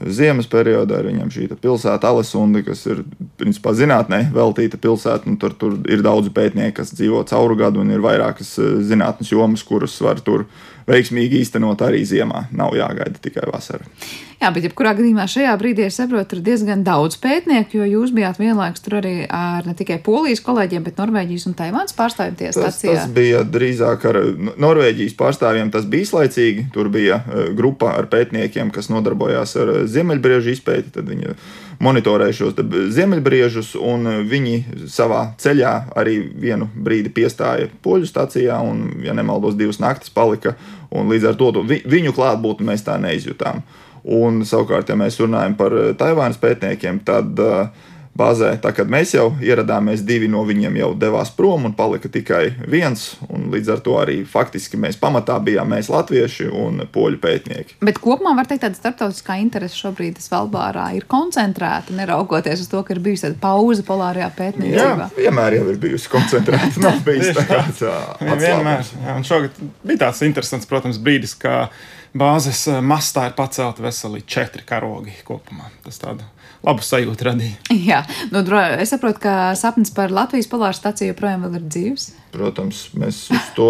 [0.00, 0.98] ziemas periodā.
[1.06, 3.04] Viņam šī pilsēta Alesunda, kas ir
[3.38, 5.30] principā zinātnē veltīta pilsēta.
[5.30, 9.30] Nu, tur, tur ir daudzi pētnieki, kas dzīvo cauru gadu un ir vairākas eh, zinātnes
[9.32, 10.48] jomas, kuras var tur
[10.90, 12.46] veiksmīgi īstenot arī ziemā.
[12.56, 13.86] Nav jāgaida tikai vasara.
[14.36, 18.36] Jā, bet jebkurā gadījumā šajā brīdī es saprotu, ir diezgan daudz pētnieku, jo jūs bijāt
[18.36, 22.92] vienlaikus tur arī ar ne tikai polijas kolēģiem, bet Norvēģijas un Taivānas pārstāvjiem tie stācijā.
[22.98, 24.20] Tas, tas bija drīzāk ar
[24.60, 26.66] Norvēģijas pārstāvjiem, tas bija izlaicīgi.
[26.76, 30.92] Tur bija e, grupa ar pētniekiem, kas nodarbojās ar ziemeļbriežu izpēti.
[30.98, 31.32] Tad viņi
[31.82, 32.54] monitorēja šos
[32.96, 39.80] ziemeļbriežus, un viņi savā ceļā arī vienu brīdi piestāja poļu stācijā, un, ja nemaldos, divas
[39.82, 40.56] naktis palika
[41.10, 43.62] līdz ar to vi, viņu klātbūtni mēs tā neizjutām.
[44.06, 49.14] Un, savukārt, ja mēs runājam par eh, Taivānas pētniekiem, tad uh, bāzē, tā kad mēs
[49.14, 53.08] jau ieradāmies, divi no viņiem jau devās prom un palika tikai viens.
[53.26, 57.78] Līdz ar to arī faktiski mēs pamatā bijām mēs latvieši un poļu pētnieki.
[57.86, 62.96] Bet kopumā var teikt, ka starptautiskā interese šobrīd Svalbārā ir koncentrēta, neraugoties uz to, ka
[62.96, 65.10] ir bijusi tāda pauze polārajā pētniecībā.
[65.10, 66.82] Jā, vienmēr jau ir bijusi koncentrēta.
[66.84, 67.98] Nav bijis tā kā tā.
[68.22, 68.86] Vienmēr.
[69.02, 71.66] Jā, un šogad bija tāds interesants, protams, brīdis, kā
[72.16, 75.68] bāzes mastā ir pacelti veseli četri karogi kopumā.
[75.84, 76.24] Tas tāds
[76.66, 77.56] labu sajūtu radīja.
[77.90, 78.02] Jā,
[78.32, 78.42] nu,
[78.76, 82.10] es saprotu, ka sapnis par Latvijas polāru stāciju joprojām ir dzīves.
[82.36, 83.68] Protams, mēs uz to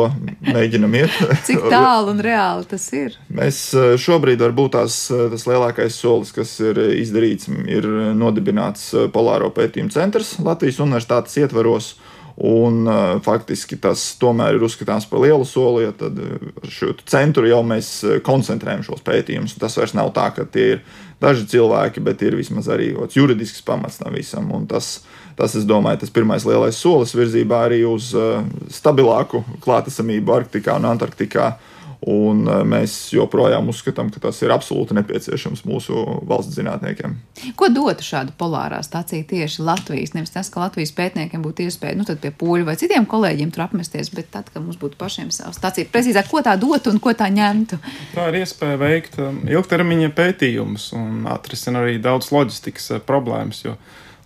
[0.49, 1.19] mēģinam iet.
[1.47, 3.15] Cik tālu un reāli tas ir?
[3.31, 7.87] Mēs eh, šobrīd varbūt tās, eh, tas lielākais solis, kas ir izdarīts, ir
[8.19, 11.95] nodibināts eh, Polāro pētījumu centrs Latvijas universitātes ietvaros.
[12.37, 12.85] Un,
[13.25, 16.19] faktiski tas tomēr ir uzskatāms par lielu soli, jo tad
[16.69, 17.89] šo centru jau mēs
[18.27, 19.55] koncentrējam šos pētījumus.
[19.57, 20.83] Tas vairs nav tā, ka tie ir
[21.23, 24.51] daži cilvēki, bet ir vismaz arī juridisks pamats tam visam.
[24.53, 24.99] Un tas,
[25.39, 28.13] tas, es domāju, tas pirmais lielais solis virzībā arī uz
[28.69, 31.55] stabilāku klātesamību Arktikā un Antarktikā.
[32.07, 37.17] Un uh, mēs joprojām uzskatām, ka tas ir absolūti nepieciešams mūsu valsts zinātniekiem.
[37.59, 40.15] Ko dotu šāda polārā stācija tieši Latvijas?
[40.15, 44.13] Nevis tas, ka Latvijas pētniekiem būtu iespēja nu, pie poļu vai citiem kolēģiem tur apmesties,
[44.15, 47.27] bet tad, kad mums būtu pašiem savu stāciju, precīzāk, ko tā dotu un ko tā
[47.35, 47.81] ņemtu.
[48.15, 53.67] Tā ir iespēja veikt um, ilgtermiņa pētījumus un atrisināt arī daudz loģistikas uh, problēmas.
[53.67, 53.75] Jo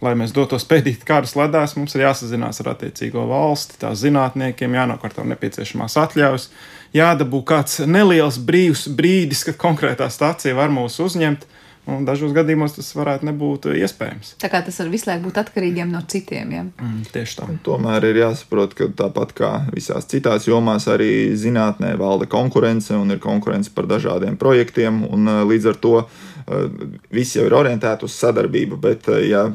[0.04, 5.24] lai mēs dotos pētīt kādas ledās, mums ir jāsazinās ar attiecīgo valsti, tās zinātniekiem, jānokārto
[5.32, 6.48] nepieciešamās atļaujas,
[6.96, 11.48] jādabū kāds neliels brīvs brīdis, kad konkrētā stācija var mūs uzņemt.
[11.90, 14.34] Un dažos gadījumos tas varētu nebūt iespējams.
[14.38, 16.52] Tā kā tas var visu laiku būt atkarīgiem no citiem.
[16.54, 16.64] Ja?
[16.68, 17.48] Mm, tieši tā.
[17.66, 23.22] Tomēr ir jāsaprot, ka tāpat kā visās citās jomās, arī zinātnē valda konkurence un ir
[23.22, 25.02] konkurence par dažādiem projektiem.
[25.08, 26.06] Un, līdz ar to uh,
[27.10, 29.48] viss jau ir orientēts uz sadarbību, bet, uh, ja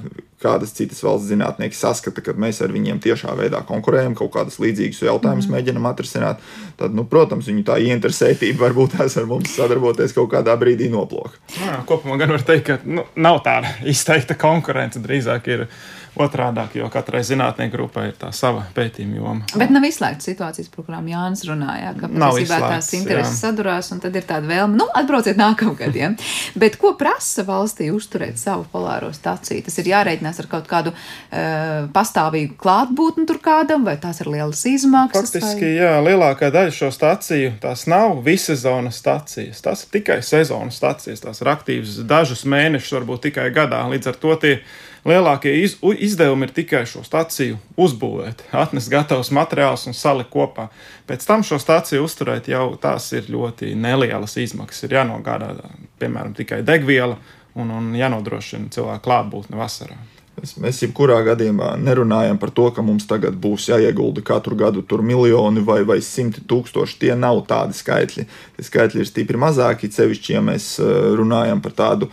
[0.46, 5.04] kādas citas valsts zinātnieki saskata, ka mēs ar viņiem tiešā veidā konkurējam, kaut kādas līdzīgas
[5.08, 5.58] jautājumus mm.
[5.58, 6.46] mēģinam atrisināt,
[6.80, 11.42] tad, nu, protams, viņu tā ieinteresētība varbūt tās ar mums sadarboties kaut kādā brīdī noplūka.
[11.90, 15.70] Kopumā gan var teikt, ka nu, nav tāda izteikta konkurence, drīzāk ir
[16.16, 19.48] otrādāk, jo katrai zinātnieku grupai ir tā sava pētījuma joma.
[19.60, 23.50] Bet nav izslēgta situācijas, par kurām Jānis runāja, ka patiesībā tās intereses jā.
[23.50, 25.98] sadurās, un tad ir tāda vēlme, nu, atbrauciet nākamgad.
[26.00, 26.12] Ja?
[26.60, 29.66] Bet ko prasa valstī uzturēt savu polāro staciju?
[29.68, 34.64] Tas ir jārēķinās ar kaut kādu uh, pastāvīgu klātbūtni tur kādam, vai tās ir lielas
[34.70, 35.32] izmaksas?
[35.32, 35.76] Faktiski, vai...
[35.80, 41.44] jā, lielākā daļa šo staciju, tās nav vissezonas stacijas, tās ir tikai sezonas stacijas, tās
[41.44, 43.84] ir aktīvas dažus mēnešus, varbūt tikai gadā.
[43.92, 44.58] Līdz ar to tie
[45.06, 50.70] lielākie iz, izdevumi ir tikai šo staciju uzbūvēt, atnest gatavus materiālus un salikt kopā.
[51.10, 54.88] Pēc tam šo staciju uzturēt jau tās ir ļoti nelielas izmaksas.
[54.88, 55.54] Ir jānogādā,
[56.02, 57.20] piemēram, tikai degviela
[57.56, 59.98] un, un jānodrošina cilvēku klātbūtne vasarā.
[60.36, 65.64] Mēs jebkurā gadījumā nerunājam par to, ka mums tagad būs jāiegulda katru gadu tur miljoni
[65.64, 66.98] vai, vai simti tūkstoši.
[67.02, 68.26] Tie nav tādi skaitļi.
[68.58, 72.12] Tie skaitļi ir stipri mazāki, cevišķi, ja mēs eh, runājam par tādu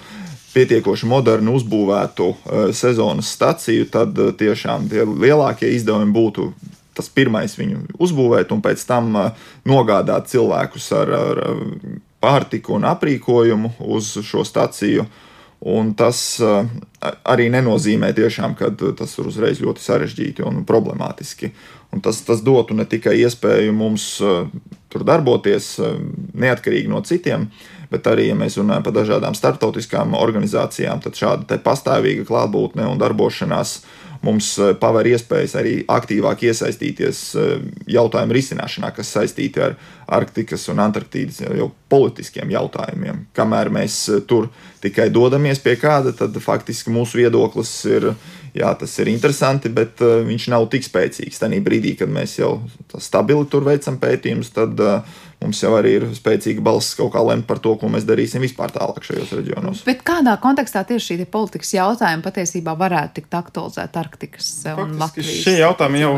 [0.53, 6.51] pietiekoši modernu uzbūvētu uh, sezonas staciju, tad uh, tiešām tie lielākie izdevumi būtu
[6.93, 9.15] tas pirmais viņu uzbūvēt un pēc tam
[9.65, 11.41] nogādāt cilvēkus ar, ar
[12.23, 15.07] pārtiku un aprīkojumu uz šo staciju.
[15.63, 16.19] Un tas
[17.23, 21.53] arī nenozīmē, tiešām, ka tas ir uzreiz ļoti sarežģīti un problemātiski.
[21.95, 24.07] Un tas, tas dotu ne tikai iespēju mums
[24.91, 25.77] tur darboties
[26.35, 27.47] neatkarīgi no citiem,
[27.93, 33.83] bet arī, ja mēs runājam par dažādām starptautiskām organizācijām, tad šāda pastāvīga klātbūtne un darbošanās
[34.23, 37.55] mums eh, paver iespējas arī aktīvāk iesaistīties eh,
[37.97, 39.77] jautājumu risināšanā, kas saistīti ar
[40.13, 43.27] Arktikas un Antarktīdas jau politiskiem jautājumiem.
[43.37, 44.51] Kamēr mēs eh, tur
[44.83, 48.13] tikai dodamies pie kāda, tad faktiski mūsu viedoklis ir
[48.55, 51.41] jā, tas ir interesanti, bet uh, viņš nav tik spēcīgs.
[51.41, 52.51] Tajā brīdī, kad mēs jau
[53.01, 57.47] stabili tur veicam pētījumus, tad uh, mums jau arī ir spēcīga balss kaut kā lemt
[57.49, 59.83] par to, ko mēs darīsim vispār tālāk šajos reģionos.
[59.89, 65.35] Bet kādā kontekstā tieši šī politikas jautājuma patiesībā varētu tikt aktualizēta Arktikas un Latvijas?
[65.45, 66.15] Šie jautājumi jau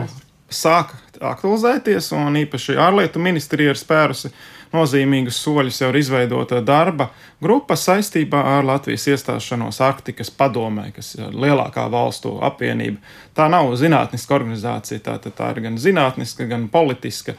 [0.54, 1.00] sāka
[1.34, 4.30] aktualizēties, un īpaši ārlietu ministrija ir spērusi
[4.74, 7.08] nozīmīgus soļus jau ir izveidota darba
[7.42, 12.98] grupa saistībā ar Latvijas iestāšanos Arktikas padomē, kas ir lielākā valstu apvienība.
[13.37, 17.37] Tā nav zinātniska organizācija, tā, tā ir gan zinātniska, gan politiska.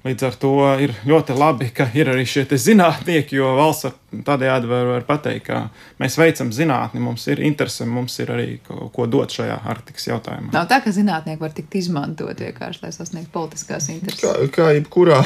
[0.00, 4.86] Līdz ar to ir ļoti labi, ka ir arī šie zinātnieki, jo valsts tādējādi var,
[4.88, 5.58] var pateikt, ka
[6.00, 10.50] mēs veicam zinātni, mums ir interese, mums ir arī ko, ko dot šajā Arktikas jautājumā.
[10.54, 14.24] Nav tā, ka zinātnieki var tikt izmantot vienkārši, lai sasniegtu politiskās intereses.
[14.24, 15.20] Kā, kā jebkurā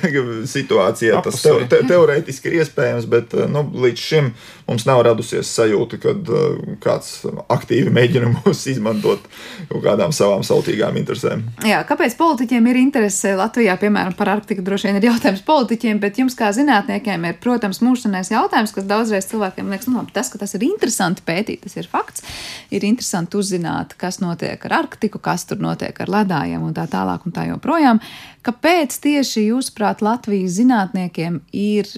[0.54, 4.32] situācijā tas te, te, teorētiski ir iespējams, bet nu, līdz šim
[4.70, 9.26] mums nav radusies sajūta, ka uh, kāds aktīvi mēģina mūs izmantot
[9.68, 11.44] kaut kādām savām sautīgām interesēm.
[11.66, 16.18] Jā, kāpēc politiķiem ir interese Latvijā, piemēram, par Arktiku droši vien ir jautājums politiķiem, bet
[16.20, 20.52] jums kā zinātniekiem ir, protams, mūžsanais jautājums, kas daudzreiz cilvēkiem liekas, nu, tas, ka tas
[20.58, 22.26] ir interesanti pētīt, tas ir fakts.
[22.68, 27.24] Ir interesanti uzzināt, kas notiek ar Arktiku, kas tur notiek ar ledājiem un tā tālāk
[27.24, 28.02] un tā joprojām.
[28.44, 31.88] Kāpēc tieši jūsuprāt Latvijas zinātniekiem ir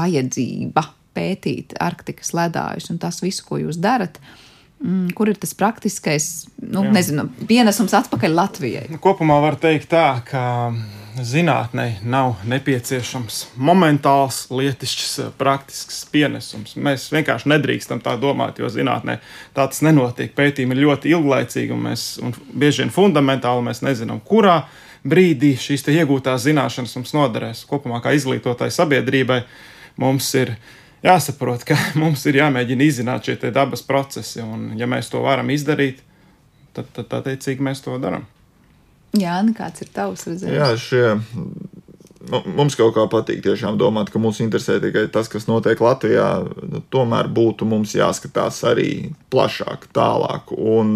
[0.00, 4.16] vajadzība pētīt Arktikas ledājus un tas visu, ko jūs darat?
[4.80, 6.30] Mm, kur ir tas praktiskais,
[6.64, 6.94] nu, Jā.
[6.96, 8.86] nezinu, pienesums atpakaļ Latvijai?
[8.88, 10.40] Nu, kopumā var teikt tā, ka
[11.26, 16.76] zinātnē nav nepieciešams momentāls, lietišķs, praktisks pienesums.
[16.80, 19.18] Mēs vienkārši nedrīkstam tā domāt, jo zinātnē
[19.56, 20.32] tā tas nenotiek.
[20.36, 24.62] Pētījumi ir ļoti ilglaicīgi un, mēs, un bieži vien fundamentāli mēs nezinām, kurā
[25.06, 27.64] brīdī šīs iegūtās zināšanas mums noderēs.
[27.70, 29.42] Kopumā kā izglītotāji sabiedrībai
[30.00, 30.56] mums ir
[31.06, 36.04] jāsaprot, ka mums ir jāmēģina izzināt šie dabas procesi, un ja mēs to varam izdarīt,
[36.76, 38.28] tad, tad attiecīgi mēs to darām.
[39.18, 40.54] Jā, nu kāds ir tavs redzējums?
[40.54, 45.80] Jā, šie, mums kaut kā patīk tiešām domāt, ka mūs interesē tikai tas, kas notiek
[45.82, 46.28] Latvijā.
[46.70, 50.52] Nu, tomēr būtu mums jāskatās arī plašāk, tālāk.
[50.54, 50.94] Un,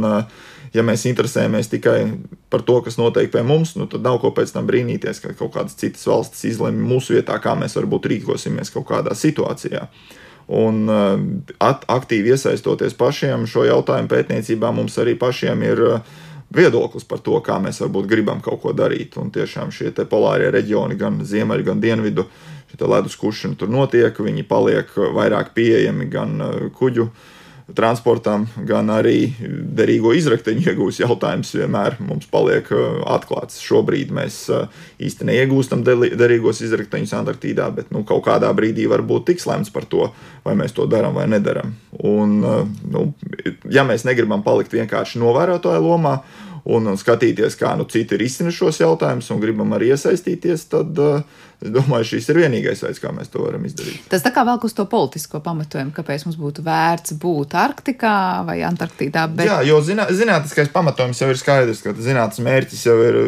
[0.74, 1.98] ja mēs interesējamies tikai
[2.54, 5.56] par to, kas notiek pie mums, nu, tad nav ko pēc tam brīnīties, ka kaut
[5.56, 9.88] kādas citas valstis izlemj mūsu vietā, kā mēs varbūt rīkosimies kaut kādā situācijā.
[10.54, 16.16] Un at, aktīvi iesaistoties pašiem šo jautājumu pētniecībā, mums arī pašiem ir uh,
[16.54, 19.16] viedoklis par to, kā mēs varbūt gribam kaut ko darīt.
[19.20, 22.26] Un tiešām šie polārie reģioni, gan ziemeļi, gan dienvidu,
[22.72, 27.08] šī ledus kušana tur notiek, viņi paliek vairāk pieejami gan uh, kuģu
[27.72, 33.62] transportam, gan arī derīgo izrakteņu iegūs jautājums vienmēr mums paliek uh, atklāts.
[33.64, 34.68] Šobrīd mēs uh,
[35.00, 39.88] īsti neiegūstam derīgos izrakteņus Antarktīdā, bet nu, kaut kādā brīdī var būt tiks lemts par
[39.88, 40.10] to,
[40.44, 41.72] vai mēs to darām vai nedaram.
[42.04, 42.40] Un,
[42.90, 43.04] nu,
[43.72, 46.18] ja mēs negribam palikt vienkārši novērotāju lomā
[46.64, 51.42] un, un skatīties, kā nu, citi risina šos jautājumus, un gribam arī iesaistīties, tad uh,
[51.60, 54.06] domāju, šis ir vienīgais veids, kā mēs to varam izdarīt.
[54.12, 58.16] Tas tā kā vēl uz to politisko pamatojumu, kāpēc mums būtu vērts būt Arktikā
[58.48, 59.26] vai Antarktīdā.
[59.32, 59.48] Bet...
[59.50, 63.18] Jā, jo zinā, zinātniskais pamatojums jau ir skaidrs, ka zinātnes mērķis jau ir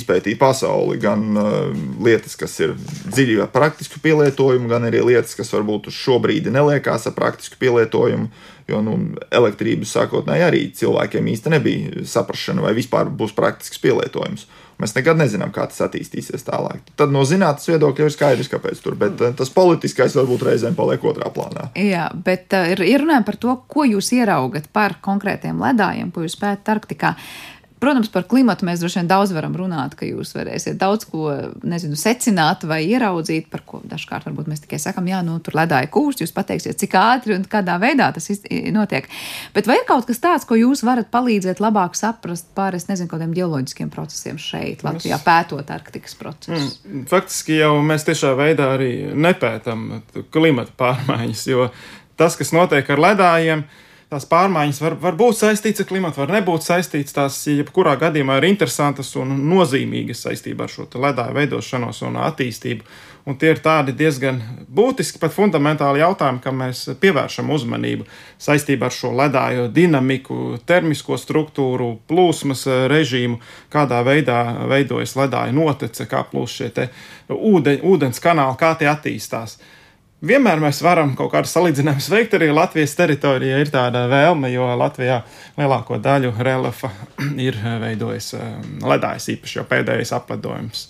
[0.00, 1.56] izpētīt pasauli, gan uh,
[2.04, 2.76] lietas, kas ir
[3.08, 7.60] dziļi ar praktisku pielietojumu, gan arī lietas, kas varbūt uz šo brīdi neliekās ar praktisku
[7.60, 8.30] pielietojumu.
[8.68, 8.98] Jo nu,
[9.32, 14.46] elektrības sākotnēji arī cilvēkiem īstenībā nebija saprāšana, vai vispār būs praktisks pielietojums.
[14.78, 16.92] Mēs nekad nezinām, kā tas attīstīsies tālāk.
[16.98, 21.02] Tad no zinātnīs viedokļa ir skaidrs, kāpēc tur, bet eh, tas politiskais varbūt reizēm paliek
[21.10, 21.68] otrā plānā.
[21.82, 26.22] Jā, bet uh, ir, ir runājumi par to, ko jūs ieraugat par konkrētiem ledājiem, ko
[26.22, 27.16] jūs pētat Arktikā.
[27.18, 31.30] Uh, Protams, par klimatu mēs droši vien daudz varam runāt, ka jūs varēsiet daudz ko,
[31.62, 35.90] nezinu, secināt vai ieraudzīt, par ko dažkārt varbūt mēs tikai sakam, jā, nu, tur ledāja
[35.94, 38.26] kūst, jūs pateiksiet, cik ātri un kādā veidā tas
[38.74, 39.06] notiek.
[39.54, 43.10] Bet vai ir kaut kas tāds, ko jūs varat palīdzēt labāk saprast par, es nezinu,
[43.12, 46.80] kādiem ģeoloģiskiem procesiem šeit, Latvijā, pētot Arktikas procesus?
[46.82, 50.00] Mm, faktiski jau mēs tiešā veidā arī nepētam
[50.34, 51.70] klimata pārmaiņas, jo
[52.18, 56.32] tas, kas notiek ar ledājiem, ir tās pārmaiņas var, var būt saistītas ar klimatu, var
[56.38, 57.14] nebūt saistītas.
[57.16, 62.88] Tās, jebkurā gadījumā, ir interesantas un nozīmīgas saistībā ar šo ledāju veidošanos un attīstību.
[63.28, 64.38] Un tie ir tādi diezgan
[64.72, 68.06] būtiski, pat fundamentāli jautājumi, kam mēs pievēršam uzmanību
[68.40, 73.42] saistībā ar šo ledāju dinamiku, termisko struktūru, plūsmas režīmu,
[73.72, 74.38] kādā veidā
[74.70, 76.88] veidojas ledāja notece, kā plūst šie
[77.28, 79.58] ūdeņ, ūdens kanāli, kā tie attīstās.
[79.58, 79.74] Uh,
[80.18, 83.60] Vienmēr mēs varam kaut kādu salīdzinājumu veikt arī Latvijas teritorijā.
[83.62, 85.20] Ir tāda vēlme, jo Latvijā
[85.54, 86.90] lielāko daļu reliefa
[87.46, 90.88] ir veidojis um, ledājs, īpaši jau pēdējais apledojums.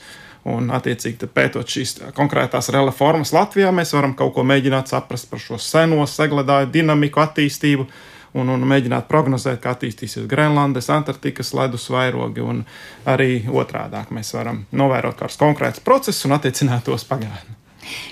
[0.48, 5.44] Un, attiecīgi, pētot šīs konkrētās reliefa formas Latvijā, mēs varam kaut ko mēģināt saprast par
[5.44, 7.84] šo seno segledāju dinamiku, attīstību.
[8.38, 12.44] Un, un mēģināt prognozēt, kā attīstīsies Grenlandes, Antarktikas ledus vairogi,
[13.08, 17.57] arī otrādi mēs varam novērot kādus konkrētus procesus un attiecināt tos pagātnē.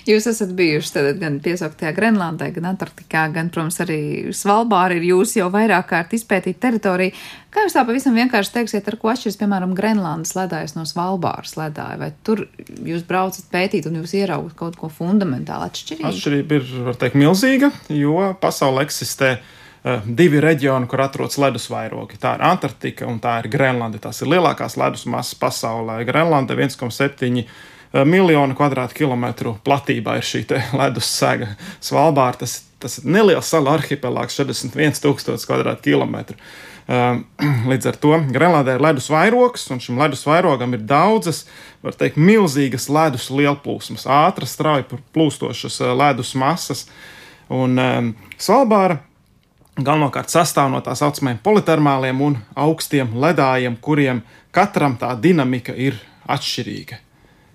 [0.07, 3.99] Jūs esat bijuši tad, gan piesauktajā Grenlandē, gan Antarktikā, gan, protams, arī
[4.37, 7.15] Svalbāra ir jūs jau vairāk kārt izpētīt teritoriju.
[7.55, 11.99] Kā jūs tā pavisam vienkārši teiksiet, ar ko atšķiras, piemēram, Grenlandes ledājas no Svalbāras ledāja?
[12.01, 12.45] Vai tur
[12.87, 16.09] jūs braucat pētīt un jūs ieraugat kaut ko fundamentāli atšķirīgu?
[16.11, 22.21] Atšķirība ir, var teikt, milzīga, jo pasaule eksistē uh, divi reģioni, kur atrodas ledus vairogi.
[22.21, 24.03] Tā ir Antarktika un tā ir Grenlande.
[24.05, 26.03] Tās ir lielākās ledus masas pasaulē.
[26.07, 27.49] Grenlande 1,7 Eh,
[28.05, 30.45] miljonu kvadrātkilometru platībā ir šī
[30.77, 31.55] ledus sega.
[31.81, 36.37] Svalbāra tas, tas ir neliels salu arhipelāgs, 41,000 kvadrātkilometru.
[36.87, 37.25] Um,
[37.71, 41.45] līdz ar to Grenlandē ir ledus vairogs, un šim ledus vairogam ir daudzas,
[41.83, 46.87] var teikt, milzīgas ledus lielplūsmas, ātras, strauji plūstošas eh, ledus masas.
[47.51, 49.01] Un um, Svalbāra
[49.77, 54.23] galvenokārt sastāv no tā saucamajiem politermāliem un augstiem ledājiem, kuriem
[54.55, 55.99] katram tā dinamika ir
[56.31, 57.06] atšķirīga.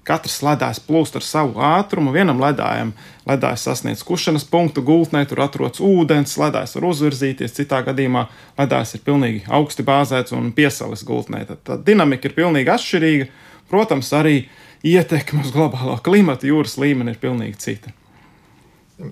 [0.08, 2.14] Katrs ledājs plūst ar savu ātrumu.
[2.16, 2.96] Vienam ledājam
[3.30, 7.54] ledājs sasniedz kušanas punktu gultnē, tur atrodas ūdens, ledājs var uzvirzīties.
[7.60, 8.26] Citā gadījumā
[8.58, 11.44] ledājs ir pilnīgi augsti bāzēts un piesalis gultnē.
[11.52, 13.30] Tad tā dinamika ir pilnīgi atšķirīga.
[13.70, 14.36] Protams, arī
[14.84, 17.94] ietekme uz globālo klimatu jūras līmeni ir pilnīgi cita.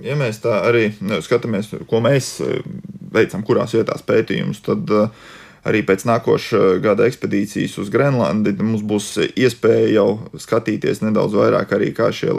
[0.05, 2.65] Ja mēs tā arī nu, skatāmies, ko mēs eh,
[3.13, 5.29] veicam, kurās vietās pētījumus, tad uh,
[5.67, 11.93] arī pēc nākošā gada ekspedīcijas uz Grenlandi mums būs iespēja jau skatīties nedaudz vairāk arī
[11.95, 12.35] kā šie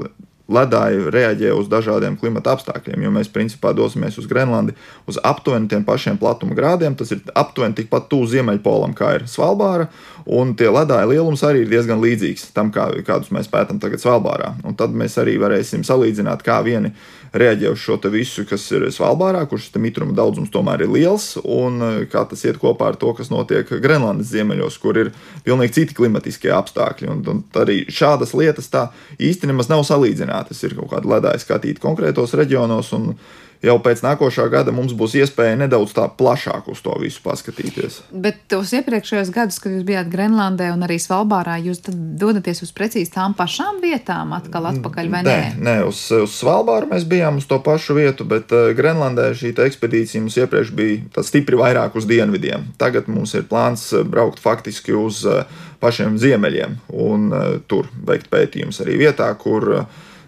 [0.51, 3.05] ledāji reaģē uz dažādiem klimata apstākļiem.
[3.05, 4.75] Jo mēs principā dosimies uz Grenlandi
[5.11, 6.97] uz aptuveni tiem pašiem platuma grādiem.
[6.99, 9.89] Tas ir aptuveni tikpat tuvu Ziemeļpolam, kā ir Svalbāra.
[10.27, 14.57] Un tie ledāji lielums arī ir diezgan līdzīgs tam, kā, kādus mēs pētām tagad Svalbārā.
[14.67, 16.93] Un tad mēs arī varēsim salīdzināt, kā vieni
[17.33, 21.83] reaģē uz šo visu, kas ir Svalbārā, kurš tam mitruma daudzums tomēr ir liels, un
[21.83, 25.13] e, kā tas iet kopā ar to, kas notiek Grenlandes ziemeļos, kur ir
[25.47, 27.11] pilnīgi citi klimatiskie apstākļi.
[27.13, 28.89] Un, un arī šādas lietas tā
[29.51, 30.65] nemaz nav salīdzinātas.
[30.67, 32.93] Ir kaut kāda ledāja skatīta konkrētos reģionos.
[32.99, 33.15] Un,
[33.65, 38.01] jau pēc nākošā gada mums būs iespēja nedaudz tā plašāk uz to visu paskatīties.
[38.11, 43.13] Bet tos iepriekšējos gadus, kad jūs bijāt Grenlandē un arī Svalbārā, jūs dodaties uz precīzi
[43.15, 45.37] tām pašām vietām, atkal atpakaļ vai nē?
[45.37, 49.53] Nē, nē uz, uz Svalbāru mēs bijām uz to pašu vietu, bet uh, Grenlandē šī
[49.61, 52.71] ekspedīcija mums iepriekš bija stipri vairāk uz dienvidiem.
[52.81, 55.45] Tagad mums ir plāns uh, braukt faktiski uz uh,
[55.81, 57.31] pašiem ziemeļiem un
[57.71, 59.65] tur veikt pētījumus arī vietā, kur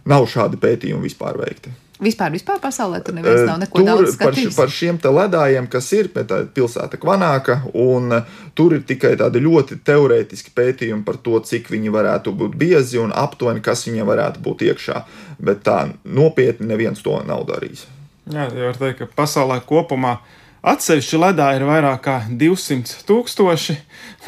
[0.08, 1.74] nav šādi pētījumi vispār veikti.
[2.02, 4.56] Vispār, vispār pasaulē tur neviens nav neko tur, daudz skatījis.
[4.56, 8.16] Par, par šiem te ledājiem, kas ir pilsēta Kvanāka, un
[8.58, 13.14] tur ir tikai tādi ļoti teorētiski pētījumi par to, cik viņi varētu būt biezi un
[13.14, 15.02] aptuveni, kas viņiem varētu būt iekšā.
[15.42, 17.86] Bet tā nopietni neviens to nav darījis.
[18.32, 20.16] Jā, var teikt, ka pasaulē kopumā
[20.62, 23.74] Atsevišķi ledā ir vairāk kā 200 tūkstoši,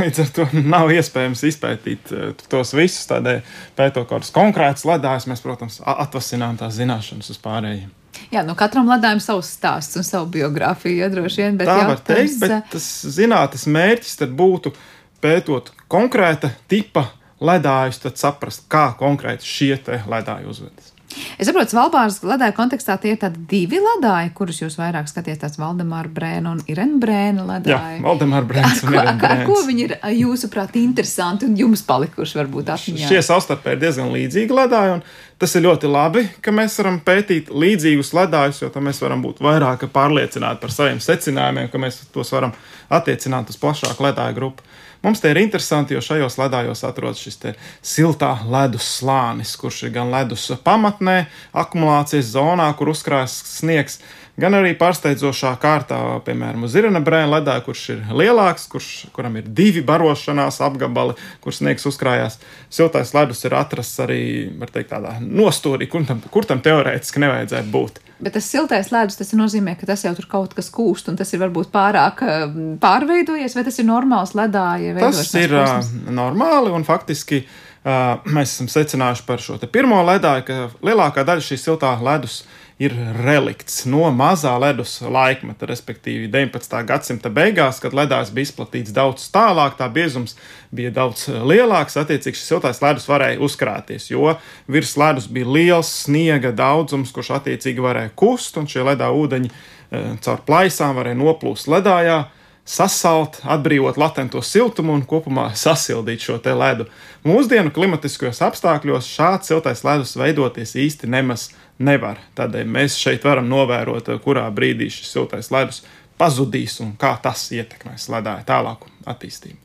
[0.00, 3.04] līdz ar to nav iespējams izpētīt eh, tos visus.
[3.10, 3.42] Tādēļ,
[3.78, 7.92] pētot kaut kādus konkrētus ledājus, mēs, protams, atvasinām tās zināšanas uz pārējiem.
[8.34, 11.60] Jā, nu katram ledājam savs stāsts un savu biogrāfiju, ja droši vien.
[11.62, 14.74] Tā var teikt, bet eh, tas zinātnes mērķis tad būtu
[15.22, 17.12] pētot konkrēta tipa
[17.44, 19.78] ledājus, tad saprast, kā konkrēti šie
[20.10, 20.93] ledāji uzvedas.
[21.38, 25.58] Es saprotu, Svalbāras ledāja kontekstā tie ir tādi divi ledāji, kurus jūs vairāk skaties, tāds
[25.60, 27.74] Valdemāra Brēna un Irena Brēna ledāji.
[27.74, 29.46] Jā, Valdemāra Brēns un Irena Brēns.
[29.48, 33.10] Ko viņi ir jūsuprāt interesanti un jums palikuši varbūt atmiņā?
[33.10, 35.04] Šie savstarpēji ir diezgan līdzīgi ledāji, un
[35.42, 39.42] tas ir ļoti labi, ka mēs varam pētīt līdzīgus ledājus, jo tad mēs varam būt
[39.44, 42.54] vairāk pārliecināti par saviem secinājumiem, ka mēs tos varam
[42.94, 44.66] attiecināt uz plašāku ledāju grupu.
[45.04, 47.36] Mums tie ir interesanti, jo šajos ledājos atrodas šis
[47.84, 53.98] siltā ledus slānis, kurš ir gan ledus pamatnē, akumulācijas zonā, kur uzkrājas sniegs,
[54.40, 59.46] gan arī pārsteidzošā kārtā, piemēram, uz Irina brēna ledā, kurš ir lielāks, kurš, kuram ir
[59.46, 61.14] divi barošanās apgabali,
[61.44, 62.40] kur sniegs uzkrājās.
[62.72, 64.22] Siltais ledus ir atrasts arī,
[64.58, 68.00] var teikt, tādā nostūrī, kur tam, kur tam teorētiski nevajadzētu būt.
[68.24, 71.30] Bet tas siltais ledus, tas nozīmē, ka tas jau tur kaut kas kūst, un tas
[71.34, 72.44] ir varbūt pārāk eh,
[72.82, 74.96] pārveidojies, vai tas ir normāls ledāja?
[75.02, 75.76] Tas ir uh,
[76.14, 81.66] normāli, un faktiski uh, mēs esam secinājuši par šo pirmo ledāju, ka lielākā daļa šīs
[81.68, 86.80] siltā ledus ir ir relikts no mazā ledus laikmeta, respektīvi 19.
[86.88, 90.34] gadsimta beigās, kad ledājs bija izplatīts daudz tālāk, tā biezums
[90.74, 94.34] bija daudz lielāks, attiecīgi šis siltais ledus varēja uzkrāties, jo
[94.66, 100.16] virs ledus bija liels sniega daudzums, kurš attiecīgi varēja kust, un šie ledā ūdeņi eh,
[100.24, 102.24] caur plaisām varēja noplūst ledājā
[102.64, 106.88] sasalt, atbrīvot latento siltumu un kopumā sasildīt šo ledu.
[107.24, 112.20] Mūsdienu klimatiskajos apstākļos šāds siltais ledus veidoties īsti nemaz nevar.
[112.38, 115.82] Tādēļ mēs šeit varam novērot, kurā brīdī šis siltais ledus
[116.18, 119.58] pazudīs un kā tas ietekmēs ledāju tālāku attīstību.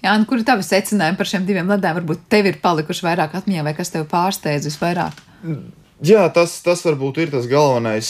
[0.00, 1.98] Jā, un kur ir tavi secinājumi par šiem diviem lediem?
[1.98, 5.20] Varbūt tev ir palikuši vairāk atmiņā, vai kas tev pārsteidz visvairāk?
[6.00, 8.08] Jā, tas, tas varbūt ir tas galvenais,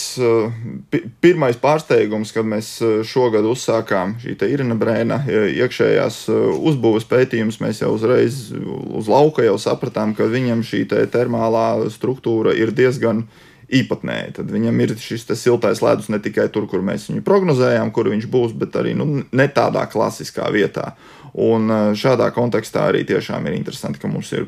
[1.19, 2.69] pirmais pārsteigums, kad mēs
[3.03, 6.21] šogad uzsākām šī Irina Brēna iekšējās
[6.55, 7.59] uzbūves pētījumus.
[7.59, 13.25] Mēs jau uzreiz uz lauka jau sapratām, ka viņam šī termālā struktūra ir diezgan
[13.67, 14.37] īpatnēja.
[14.39, 18.31] Tad viņam ir šis siltais ledus ne tikai tur, kur mēs viņu prognozējām, kur viņš
[18.31, 20.93] būs, bet arī nu, ne tādā klasiskā vietā.
[21.35, 21.67] Un
[21.99, 24.47] šādā kontekstā arī tiešām ir interesanti, ka mums ir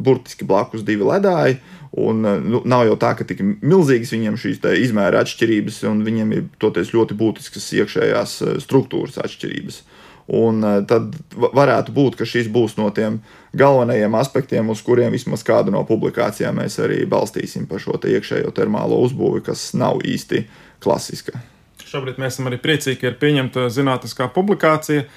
[0.00, 1.58] burtiski blakus divi ledāji.
[1.90, 6.44] Un, nu, nav jau tā, ka tik milzīgas viņiem šīs izmēra atšķirības, un viņiem ir
[6.62, 9.80] toties ļoti būtiskas iekšējās eh, struktūras atšķirības.
[10.38, 13.18] Un eh, tad varētu būt, ka šis būs no tiem
[13.58, 18.54] galvenajiem aspektiem, uz kuriem vismaz kādu no publikācijām mēs arī balstīsim par šo te iekšējo
[18.54, 20.44] termālo uzbūvi, kas nav īsti
[20.78, 21.42] klasiska.
[21.90, 25.08] Šobrīd mēs esam arī priecīgi, ka ir pieņemta zinātniskā publikācija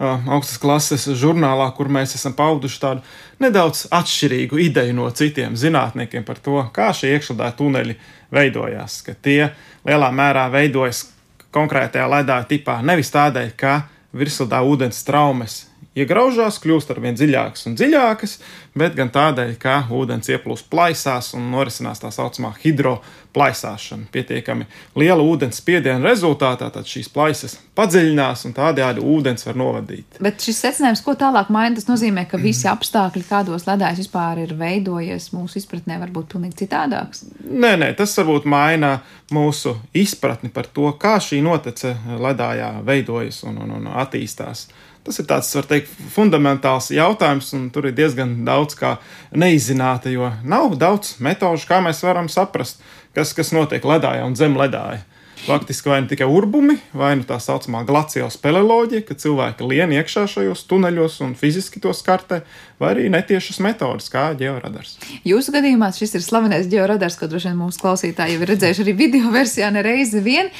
[0.00, 3.04] augstas klases žurnālā, kur mēs esam pauduši tādu
[3.42, 7.96] nedaudz atšķirīgu ideju no citiem zinātniekiem par to, kā šie iekšledā tuneļi
[8.32, 9.00] veidojās.
[9.06, 9.50] Ka tie
[9.86, 11.06] lielā mērā veidojas
[11.52, 13.80] konkrētajā ledā tipā nevis tādēļ, ka
[14.16, 15.64] virsledā ūdens traumas
[15.98, 18.36] iegraužās, kļūst ar vien dziļākas un dziļākas,
[18.78, 24.06] bet gan tādēļ, ka ūdens ieplūst plaisās un norisinās tā saucamā hidroplaisāšana.
[24.14, 24.68] Pietiekami
[25.00, 30.20] liela ūdens spiediena rezultātā šīs plaisas padziļinās un tādējādi ūdens var novadīt.
[30.22, 34.54] Bet šis secinājums, ko tālāk maina, tas nozīmē, ka visi apstākļi, kādos ledājs vispār ir
[34.60, 37.24] veidojies, mūsu izpratnē var būt pilnīgi citādāks.
[37.50, 39.00] Nē, nē, tas varbūt maina
[39.34, 44.68] mūsu izpratni par to, kā šī notece ledājā veidojas un, un, un attīstās.
[45.10, 48.92] Tas ir tāds, var teikt, fundamentāls jautājums, un tur ir diezgan daudz kā
[49.34, 52.78] neizzināta, jo nav daudz metožu, kā mēs varam saprast,
[53.10, 55.00] kas, kas notiek ledājā un zem ledāja.
[55.46, 60.26] Faktiski vai nu tikai urbumi, vai nu tā saucamā glaciāla speleoloģija, ka cilvēki lien iekšā
[60.28, 62.42] šajos tuneļos un fiziski to skartē,
[62.80, 64.98] vai arī netiešas metodas, kā georadars.
[65.24, 68.94] Jūsu gadījumā šis ir slavenais georadars, ko droši vien mūsu klausītāji jau ir redzējuši arī
[68.98, 70.52] video versijā nereizi vien.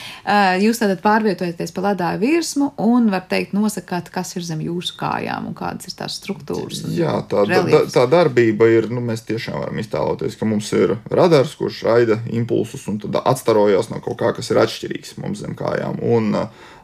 [0.64, 5.50] Jūs tātad pārvietojaties pa ledāju virsmu un, var teikt, nosakāt, kas ir zem jūsu kājām
[5.52, 6.86] un kādas ir tās struktūras.
[6.96, 11.56] Jā, tā, tā, tā darbība ir, nu, mēs tiešām varam iztēloties, ka mums ir radars,
[11.60, 14.69] kurš raida impulsus un tad atstarojas no kaut kā, kas ir atšķirīgs
[15.22, 15.98] mums zem kājām.
[16.02, 16.36] Un,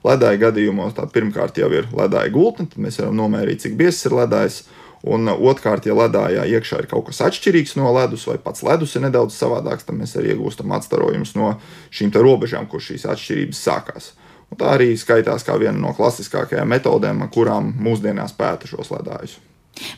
[0.06, 4.14] Ledāja gadījumos tā pirmkārt jau ir ledāja gultne, tad mēs varam nomērīt, cik biezs ir
[4.14, 4.64] ledājs.
[5.06, 9.04] Un otrkārt, ja ledājā iekšā ir kaut kas atšķirīgs no ledus, vai pats ledus ir
[9.04, 11.52] nedaudz savādāks, tad mēs arī iegūstam atstarojumus no
[11.94, 14.08] šīm robežām, kur šīs atšķirības sākās.
[14.50, 19.38] Un tā arī skaitās kā viena no klasiskākajām metodēm, kurām mūsdienās pēta šos ledājus.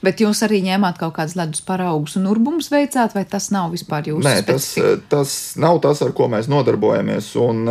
[0.02, 4.10] Bet jūs arī ņēmāt kaut kādus ledus paraugus un urbumus veicāt, vai tas nav vispār
[4.10, 4.72] jūsu Nē, tas,
[5.10, 7.30] tas nav tas, ar ko mēs nodarbojamies.
[7.42, 7.64] Un,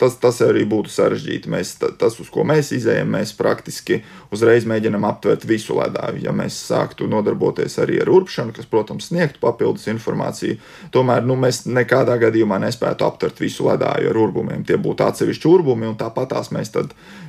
[0.00, 1.50] tas, tas arī būtu sarežģīti.
[1.52, 4.00] Mēs, tas, uz ko mēs izējām, mēs praktiski
[4.34, 6.22] uzreiz mēģinām aptvert visu ledāju.
[6.26, 10.58] Ja mēs sāktu nodarboties arī ar urpšanu, kas, protams, sniegtu papildus informāciju,
[10.94, 14.64] tomēr nu, mēs nekādā gadījumā nespētu aptvert visu ledāju ar urbumiem.
[14.66, 16.72] Tie būtu atsevišķi urbumi, un tāpatās mēs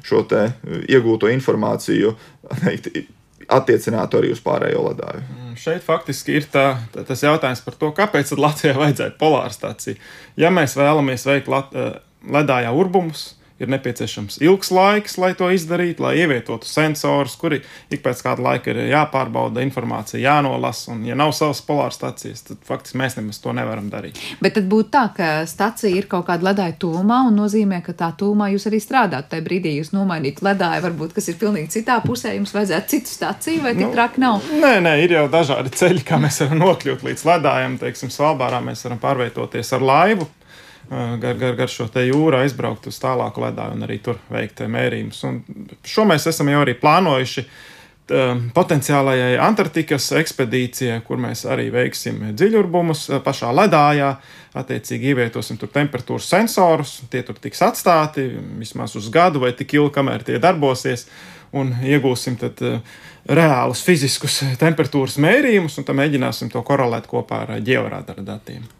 [0.07, 0.23] šo
[0.87, 2.15] iegūto informāciju
[3.47, 5.23] attiecinātu arī uz pārējo ledāju.
[5.23, 9.99] Mm, šeit faktiski ir tā, tā, tas jautājums par to, kāpēc Latvijai vajadzētu polāra stāciju.
[10.39, 11.75] Ja mēs vēlamies veikt Lat
[12.27, 13.29] ledājā urbumus,
[13.59, 17.61] ir nepieciešams ilgs laiks, lai to izdarītu, lai ievietotu sensorus, kuri
[17.93, 20.93] ik pēc kāda laika ir jāpārbauda, informācija jānolasa.
[20.93, 24.19] Un, ja nav savas polāras stācijas, tad faktiski mēs nemaz to nevaram darīt.
[24.43, 28.11] Bet tad būtu tā, ka stacija ir kaut kāda ledāja tūmā un nozīmē, ka tā
[28.19, 29.31] tūmā jūs arī strādājat.
[29.33, 33.65] Tajā brīdī jūs nomainītu ledāju, varbūt kas ir pilnīgi citā pusē, jums vajadzētu citu staciju
[33.65, 34.49] vai tik nu, traki nav.
[34.61, 37.77] Nē, nē, ir jau dažādi ceļi, kā mēs varam nokļūt līdz ledājam.
[37.81, 40.29] Teiksim, Svalbārā mēs varam pārvietoties ar laivu
[40.89, 45.23] gar, gar, gar šo jūru aizbraukt uz tālāku ledāju un arī tur veikt mērījumus.
[45.27, 45.41] Un
[45.85, 47.45] šo mēs esam jau arī plānojuši
[48.55, 54.13] potenciālajai Antarktikas ekspedīcijai, kur mēs arī veiksim dziļurbumus pašā ledājā.
[54.57, 59.93] Attiecīgi ievietosim tur temperatūras sensorus, tie tur tiks atstāti vismaz uz gadu vai tik ilgi,
[59.99, 61.05] kamēr tie darbosies,
[61.51, 62.63] un iegūsim tad
[63.27, 68.76] reālus fiziskus temperatūras mērījumus, un tad mēģināsim to korelēt kopā ar ģeorādara datiem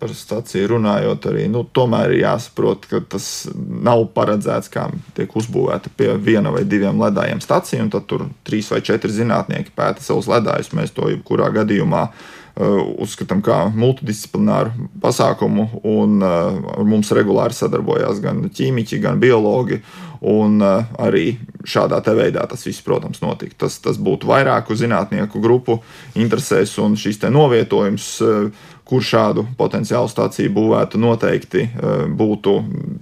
[0.00, 5.92] par stāciju runājot, arī nu, tomēr ir jāsaprot, ka tas nav paredzēts, kā tiek uzbūvēta
[5.96, 10.72] pie viena vai diviem ledājiem stācija, tad tur trīs vai četri zinātnieki pēta savus ledājus.
[10.76, 18.46] Mēs to jebkurā gadījumā uh, uzskatām par multidisciplināru pasākumu, un uh, mums regulāri sadarbojās gan
[18.50, 19.82] ķīmiķi, gan biologi.
[20.20, 23.62] Un uh, arī šādā veidā tas viss, protams, notika.
[23.64, 25.78] Tas, tas būtu vairāku zinātnieku grupu
[26.12, 32.56] interesēs, un šis novietojums uh, kur šādu potenciālu stāciju būvētu, noteikti eh, būtu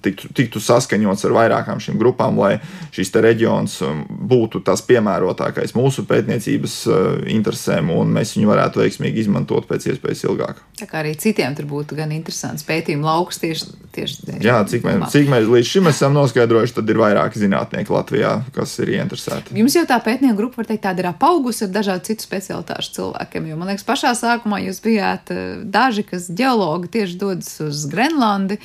[0.04, 2.58] tiktu, tiktu saskaņots ar vairākām šīm grupām, lai
[2.94, 9.24] šis reģions um, būtu tas piemērotākais mūsu pētniecības eh, interesēm, un mēs viņu varētu veiksmīgi
[9.24, 10.60] izmantot pēc iespējas ilgāk.
[10.78, 15.08] Tā kā arī citiem tur būtu gan interesants pētījuma lauks tieši, tieši Jā, cik mēs,
[15.14, 19.56] cik mēs līdz šim esam noskaidrojuši, tad ir vairāki zinātnieki Latvijā, kas ir ieinteresēti.
[19.58, 23.48] Jums jau tā pētnieku grupa, var teikt, tāda ir apaugusi ar dažādu citu specialitāšu cilvēkiem,
[23.50, 25.42] jo man liekas, pašā sākumā jūs bijāt eh,
[25.78, 28.58] daži, kas ģeologi tieši dodas uz Grenlandi.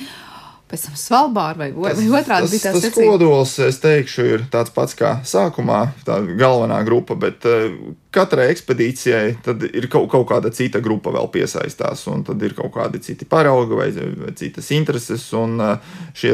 [0.64, 4.72] Pēc tam Svalbāra vai, vai, vai otrādi bija tas, tas kodols, es teikšu, ir tāds
[4.74, 7.68] pats kā sākumā, tā galvenā grupa, bet uh,
[8.14, 9.26] katrai ekspedīcijai
[9.68, 13.78] ir kaut, kaut kāda cita grupa vēl piesaistās, un tad ir kaut kādi citi paraugi
[13.78, 13.90] vai,
[14.24, 16.32] vai citas intereses, un uh, šie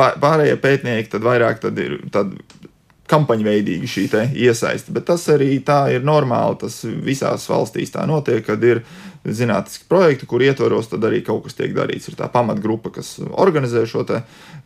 [0.00, 2.32] pārējie pētnieki tad vairāk tad ir tad
[3.08, 4.06] kampaņveidīgi šī
[4.46, 8.82] iesaiste, bet tas arī tā ir normāli, tas visās valstīs tā notiek, kad ir
[9.34, 12.08] zinātniski projekti, kur ietvaros arī kaut kas tiek darīts.
[12.10, 14.04] Ir tā pamatgrupa, kas organizē šo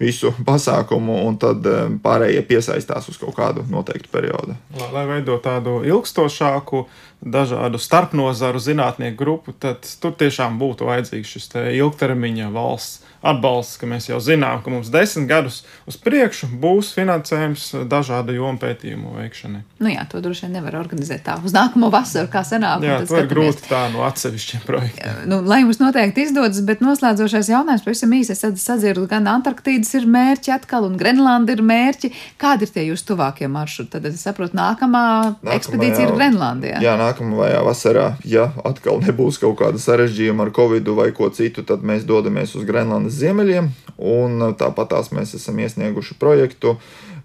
[0.00, 4.56] visu pasākumu, un tad eh, pārējie piesaistās uz kaut kādu noteiktu periodu.
[4.78, 6.84] Lai, lai veidotu tādu ilgstošāku,
[7.22, 14.08] dažādu starpnozaru zinātnieku grupu, tad tur tiešām būtu vajadzīgs šis ilgtermiņa valsts atbalsts, ka mēs
[14.10, 19.62] jau zinām, ka mums desmit gadus uz priekšu būs finansējums dažādu jomu pētījumu veikšanai.
[19.82, 22.84] Nu jā, to droši vien nevar organizēt tā uz nākamo vasaru, kā senāk.
[22.86, 25.22] Jā, to ir grūti tā no atsevišķiem projektiem.
[25.30, 28.34] Nu, lai mums noteikti izdodas, bet noslēdzošais jautājums pavisam īsi.
[28.36, 32.12] Es sadzirdu, gan Antarktīdas ir mērķi atkal, un Grenlanda ir mērķi.
[32.40, 33.94] Kādi ir tie jūsu tuvākie maršruti?
[33.96, 36.80] Tad es saprotu, nākamā Nākamajā, ekspedīcija ir Grenlandijā.
[36.82, 41.84] Jā, nākamajā vasarā, ja atkal nebūs kaut kāda sarežģījuma ar Covid vai ko citu, tad
[41.86, 46.76] mēs dodamies uz Grenlandes ziemeļiem, un tāpat tās mēs esam iesnieguši projektu,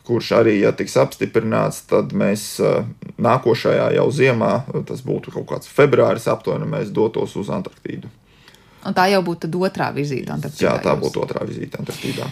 [0.07, 2.61] kurš arī, ja tiks apstiprināts, tad mēs
[3.19, 4.53] nākošajā jau ziemā,
[4.87, 8.11] tas būtu kaut kāds februāris aptuveni, mēs dotos uz Antarktīdu.
[8.87, 10.69] Un tā jau būtu otrā vizīte Antarktīdā.
[10.69, 12.27] Jā, tā būtu otrā vizīte Antarktīdā.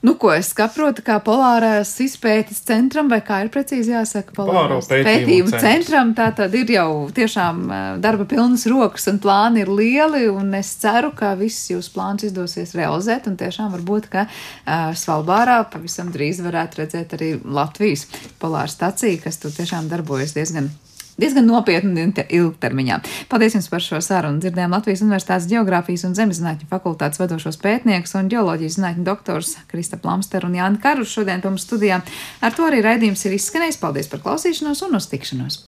[0.00, 5.52] Nu, ko es saprotu, kā polārās izpētes centram, vai kā ir precīzi jāsaka, polārās pētījumu
[5.52, 5.66] centram.
[5.66, 6.14] centram.
[6.16, 7.60] Tā tad ir jau tiešām
[8.00, 12.72] darba pilnas rokas un plāni ir lieli, un es ceru, ka viss jūs plāns izdosies
[12.78, 18.08] realizēt, un tiešām varbūt, ka uh, Svalbārā pavisam drīz varētu redzēt arī Latvijas
[18.40, 20.72] polāra staciju, kas tur tiešām darbojas diezgan
[21.20, 23.00] diezgan nopietni un ilgtermiņā.
[23.30, 24.40] Paldies jums par šo sarunu.
[24.42, 30.46] Dzirdējām Latvijas Universitātes Geogrāfijas un Zemeszinātņu fakultātes vadošos pētniekus un ģeoloģijas zinātņu doktors Krista Plamster
[30.46, 32.00] un Jāni Karus šodien pa mums studijā.
[32.40, 33.80] Ar to arī raidījums ir izskanējis.
[33.82, 35.58] Paldies par klausīšanos un uz tikšanos!